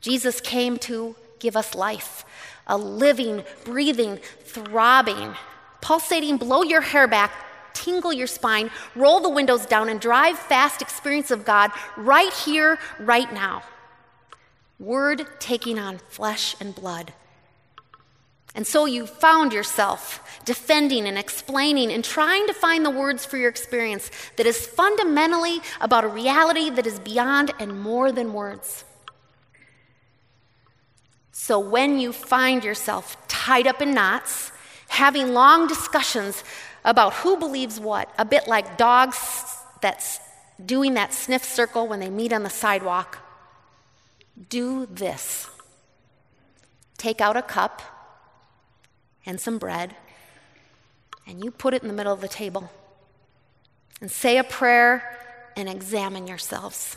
Jesus 0.00 0.40
came 0.40 0.78
to 0.78 1.14
give 1.38 1.56
us 1.56 1.74
life, 1.74 2.24
a 2.66 2.76
living, 2.76 3.44
breathing, 3.64 4.18
throbbing, 4.44 5.34
pulsating, 5.80 6.38
blow 6.38 6.62
your 6.62 6.80
hair 6.80 7.06
back, 7.06 7.32
tingle 7.74 8.12
your 8.12 8.26
spine, 8.26 8.70
roll 8.94 9.20
the 9.20 9.28
windows 9.28 9.66
down, 9.66 9.88
and 9.88 10.00
drive 10.00 10.38
fast 10.38 10.82
experience 10.82 11.30
of 11.30 11.44
God 11.44 11.70
right 11.96 12.32
here, 12.32 12.78
right 12.98 13.32
now. 13.32 13.62
Word 14.78 15.26
taking 15.38 15.78
on 15.78 15.98
flesh 16.08 16.56
and 16.60 16.74
blood. 16.74 17.12
And 18.54 18.66
so 18.66 18.84
you 18.84 19.06
found 19.06 19.52
yourself 19.52 20.40
defending 20.44 21.06
and 21.06 21.16
explaining 21.16 21.92
and 21.92 22.02
trying 22.02 22.46
to 22.48 22.52
find 22.52 22.84
the 22.84 22.90
words 22.90 23.24
for 23.24 23.36
your 23.36 23.48
experience 23.48 24.10
that 24.36 24.46
is 24.46 24.66
fundamentally 24.66 25.60
about 25.80 26.04
a 26.04 26.08
reality 26.08 26.68
that 26.70 26.86
is 26.86 26.98
beyond 26.98 27.52
and 27.60 27.80
more 27.80 28.10
than 28.10 28.32
words. 28.32 28.84
So 31.30 31.58
when 31.60 32.00
you 32.00 32.12
find 32.12 32.64
yourself 32.64 33.16
tied 33.28 33.66
up 33.66 33.80
in 33.80 33.94
knots, 33.94 34.50
having 34.88 35.32
long 35.32 35.68
discussions 35.68 36.42
about 36.84 37.14
who 37.14 37.36
believes 37.36 37.78
what, 37.78 38.12
a 38.18 38.24
bit 38.24 38.48
like 38.48 38.76
dogs 38.76 39.56
that's 39.80 40.20
doing 40.64 40.94
that 40.94 41.12
sniff 41.12 41.44
circle 41.44 41.86
when 41.86 42.00
they 42.00 42.10
meet 42.10 42.32
on 42.32 42.42
the 42.42 42.50
sidewalk, 42.50 43.18
do 44.48 44.86
this. 44.86 45.48
Take 46.96 47.20
out 47.20 47.36
a 47.36 47.42
cup 47.42 47.82
and 49.24 49.40
some 49.40 49.58
bread, 49.58 49.94
and 51.26 51.44
you 51.44 51.50
put 51.50 51.74
it 51.74 51.82
in 51.82 51.88
the 51.88 51.94
middle 51.94 52.12
of 52.12 52.20
the 52.20 52.28
table. 52.28 52.70
And 54.00 54.10
say 54.10 54.38
a 54.38 54.44
prayer 54.44 55.18
and 55.56 55.68
examine 55.68 56.26
yourselves. 56.26 56.96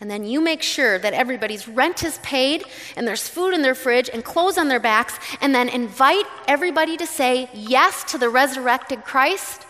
And 0.00 0.10
then 0.10 0.24
you 0.24 0.40
make 0.40 0.62
sure 0.62 0.98
that 0.98 1.12
everybody's 1.12 1.66
rent 1.66 2.04
is 2.04 2.18
paid 2.18 2.64
and 2.96 3.06
there's 3.06 3.28
food 3.28 3.52
in 3.52 3.62
their 3.62 3.74
fridge 3.74 4.08
and 4.12 4.24
clothes 4.24 4.56
on 4.56 4.68
their 4.68 4.78
backs, 4.78 5.18
and 5.40 5.54
then 5.54 5.68
invite 5.68 6.26
everybody 6.46 6.96
to 6.96 7.06
say 7.06 7.50
yes 7.52 8.04
to 8.04 8.18
the 8.18 8.28
resurrected 8.28 9.04
Christ 9.04 9.66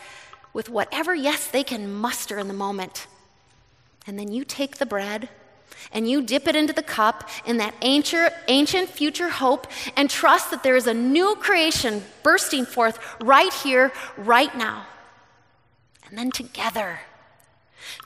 with 0.52 0.68
whatever 0.68 1.14
yes 1.14 1.46
they 1.46 1.64
can 1.64 1.90
muster 1.92 2.38
in 2.38 2.48
the 2.48 2.54
moment. 2.54 3.06
And 4.06 4.18
then 4.18 4.32
you 4.32 4.44
take 4.44 4.76
the 4.76 4.86
bread 4.86 5.28
and 5.92 6.08
you 6.08 6.22
dip 6.22 6.46
it 6.46 6.56
into 6.56 6.72
the 6.72 6.82
cup 6.82 7.28
in 7.46 7.56
that 7.58 7.74
ancient, 7.80 8.32
ancient 8.48 8.88
future 8.90 9.28
hope 9.30 9.66
and 9.96 10.10
trust 10.10 10.50
that 10.50 10.62
there 10.62 10.76
is 10.76 10.86
a 10.86 10.94
new 10.94 11.36
creation 11.36 12.02
bursting 12.22 12.66
forth 12.66 12.98
right 13.20 13.52
here, 13.52 13.92
right 14.16 14.54
now. 14.56 14.86
And 16.08 16.18
then 16.18 16.30
together, 16.30 17.00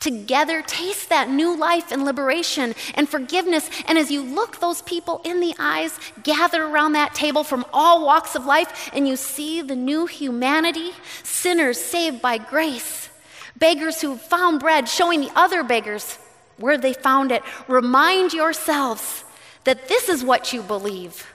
together 0.01 0.63
taste 0.63 1.09
that 1.09 1.29
new 1.29 1.57
life 1.57 1.93
and 1.93 2.05
liberation 2.05 2.75
and 2.95 3.09
forgiveness. 3.09 3.69
And 3.87 3.99
as 3.99 4.11
you 4.11 4.23
look 4.23 4.61
those 4.61 4.83
people 4.83 5.21
in 5.25 5.41
the 5.41 5.55
eyes, 5.59 5.99
gather 6.23 6.65
around 6.65 6.93
that 6.93 7.15
table 7.15 7.45
from 7.45 7.65
all 7.73 8.05
walks 8.05 8.35
of 8.35 8.47
life, 8.47 8.91
and 8.93 9.07
you 9.07 9.17
see 9.17 9.63
the 9.63 9.77
new 9.77 10.07
humanity, 10.07 10.91
sinners 11.23 11.81
saved 11.81 12.21
by 12.21 12.39
grace, 12.39 13.09
beggars 13.57 14.01
who 14.01 14.17
found 14.17 14.61
bread, 14.61 14.89
showing 14.89 15.21
the 15.21 15.33
other 15.35 15.63
beggars 15.63 16.19
where 16.57 16.79
they 16.79 16.93
found 16.93 17.33
it. 17.33 17.43
Remind 17.69 18.33
yourselves 18.33 19.25
that 19.65 19.89
this 19.89 20.09
is 20.09 20.25
what 20.25 20.53
you 20.53 20.63
believe. 20.63 21.27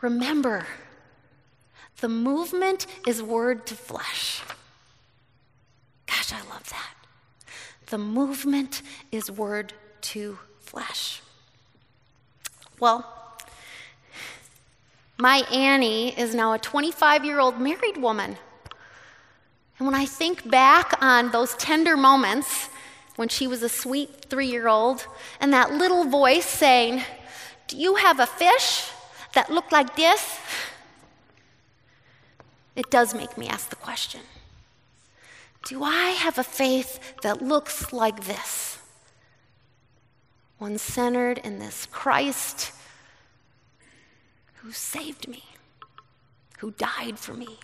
Remember, 0.00 0.66
the 2.00 2.08
movement 2.08 2.86
is 3.06 3.22
word 3.22 3.66
to 3.66 3.74
flesh. 3.74 4.42
Gosh, 6.12 6.32
I 6.34 6.42
love 6.50 6.68
that. 6.68 6.94
The 7.86 7.96
movement 7.96 8.82
is 9.10 9.30
word 9.30 9.72
to 10.02 10.38
flesh. 10.60 11.22
Well, 12.78 13.06
my 15.16 15.38
Annie 15.50 16.18
is 16.18 16.34
now 16.34 16.52
a 16.52 16.58
25 16.58 17.24
year 17.24 17.40
old 17.40 17.58
married 17.58 17.96
woman. 17.96 18.36
And 19.78 19.86
when 19.86 19.94
I 19.94 20.04
think 20.04 20.50
back 20.50 20.92
on 21.00 21.30
those 21.30 21.54
tender 21.54 21.96
moments 21.96 22.68
when 23.16 23.28
she 23.28 23.46
was 23.46 23.62
a 23.62 23.68
sweet 23.70 24.26
three 24.26 24.48
year 24.48 24.68
old, 24.68 25.06
and 25.40 25.50
that 25.54 25.72
little 25.72 26.04
voice 26.04 26.46
saying, 26.46 27.02
Do 27.68 27.78
you 27.78 27.94
have 27.94 28.20
a 28.20 28.26
fish 28.26 28.90
that 29.32 29.50
looked 29.50 29.72
like 29.72 29.96
this? 29.96 30.38
It 32.76 32.90
does 32.90 33.14
make 33.14 33.38
me 33.38 33.48
ask 33.48 33.70
the 33.70 33.76
question 33.76 34.20
Do 35.68 35.82
I 35.82 36.10
have 36.10 36.38
a 36.38 36.44
faith 36.44 36.98
that 37.22 37.42
looks 37.42 37.92
like 37.92 38.24
this? 38.24 38.78
One 40.58 40.78
centered 40.78 41.38
in 41.38 41.58
this 41.58 41.86
Christ 41.86 42.72
who 44.56 44.72
saved 44.72 45.28
me, 45.28 45.44
who 46.58 46.70
died 46.72 47.18
for 47.18 47.34
me 47.34 47.58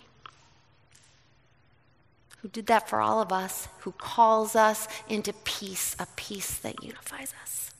who 2.41 2.47
did 2.47 2.67
that 2.67 2.87
for 2.87 3.01
all 3.01 3.21
of 3.21 3.31
us, 3.31 3.67
who 3.79 3.91
calls 3.91 4.55
us 4.55 4.87
into 5.09 5.33
peace, 5.43 5.95
a 5.99 6.07
peace 6.15 6.57
that 6.59 6.83
unifies 6.83 7.33
us? 7.41 7.71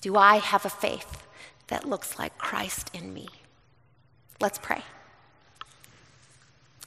Do 0.00 0.16
I 0.16 0.36
have 0.36 0.64
a 0.64 0.70
faith 0.70 1.26
that 1.68 1.88
looks 1.88 2.18
like 2.18 2.38
Christ 2.38 2.90
in 2.94 3.12
me? 3.12 3.28
Let's 4.40 4.58
pray. 4.58 4.82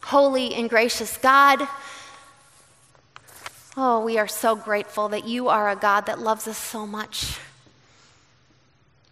Holy 0.06 0.54
and 0.54 0.70
gracious 0.70 1.18
God, 1.18 1.68
oh, 3.76 4.06
we 4.06 4.20
are 4.20 4.28
so 4.28 4.56
grateful 4.56 5.10
that 5.10 5.26
you 5.26 5.50
are 5.50 5.68
a 5.70 5.76
God 5.76 6.06
that 6.06 6.20
loves 6.20 6.48
us 6.48 6.60
so 6.60 6.86
much, 6.86 7.40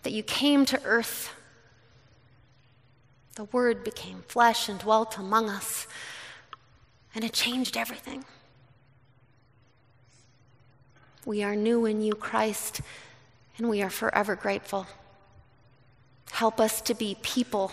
that 0.03 0.13
you 0.13 0.21
came 0.21 0.65
to 0.65 0.79
earth. 0.86 1.32
The 3.36 3.45
Word 3.45 3.84
became 3.84 4.23
flesh 4.27 4.69
and 4.69 4.77
dwelt 4.79 5.17
among 5.17 5.49
us 5.49 5.88
and 7.15 7.23
it 7.23 7.34
changed 7.34 7.75
everything. 7.75 8.23
We 11.25 11.43
are 11.43 11.56
new 11.56 11.86
in 11.88 12.01
you, 12.01 12.13
Christ, 12.13 12.82
and 13.58 13.67
we 13.67 13.82
are 13.82 13.89
forever 13.89 14.36
grateful. 14.36 14.88
Help 16.32 16.60
us 16.60 16.82
to 16.82 16.93
be 16.93 17.17
people 17.23 17.71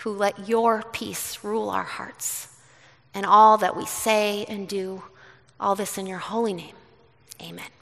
who 0.00 0.10
let 0.10 0.48
your 0.48 0.82
peace 0.92 1.42
rule 1.42 1.70
our 1.70 1.84
hearts 1.84 2.48
and 3.14 3.26
all 3.26 3.58
that 3.58 3.76
we 3.76 3.86
say 3.86 4.44
and 4.48 4.68
do, 4.68 5.02
all 5.58 5.74
this 5.74 5.98
in 5.98 6.06
your 6.06 6.18
holy 6.18 6.54
name. 6.54 6.74
Amen. 7.40 7.79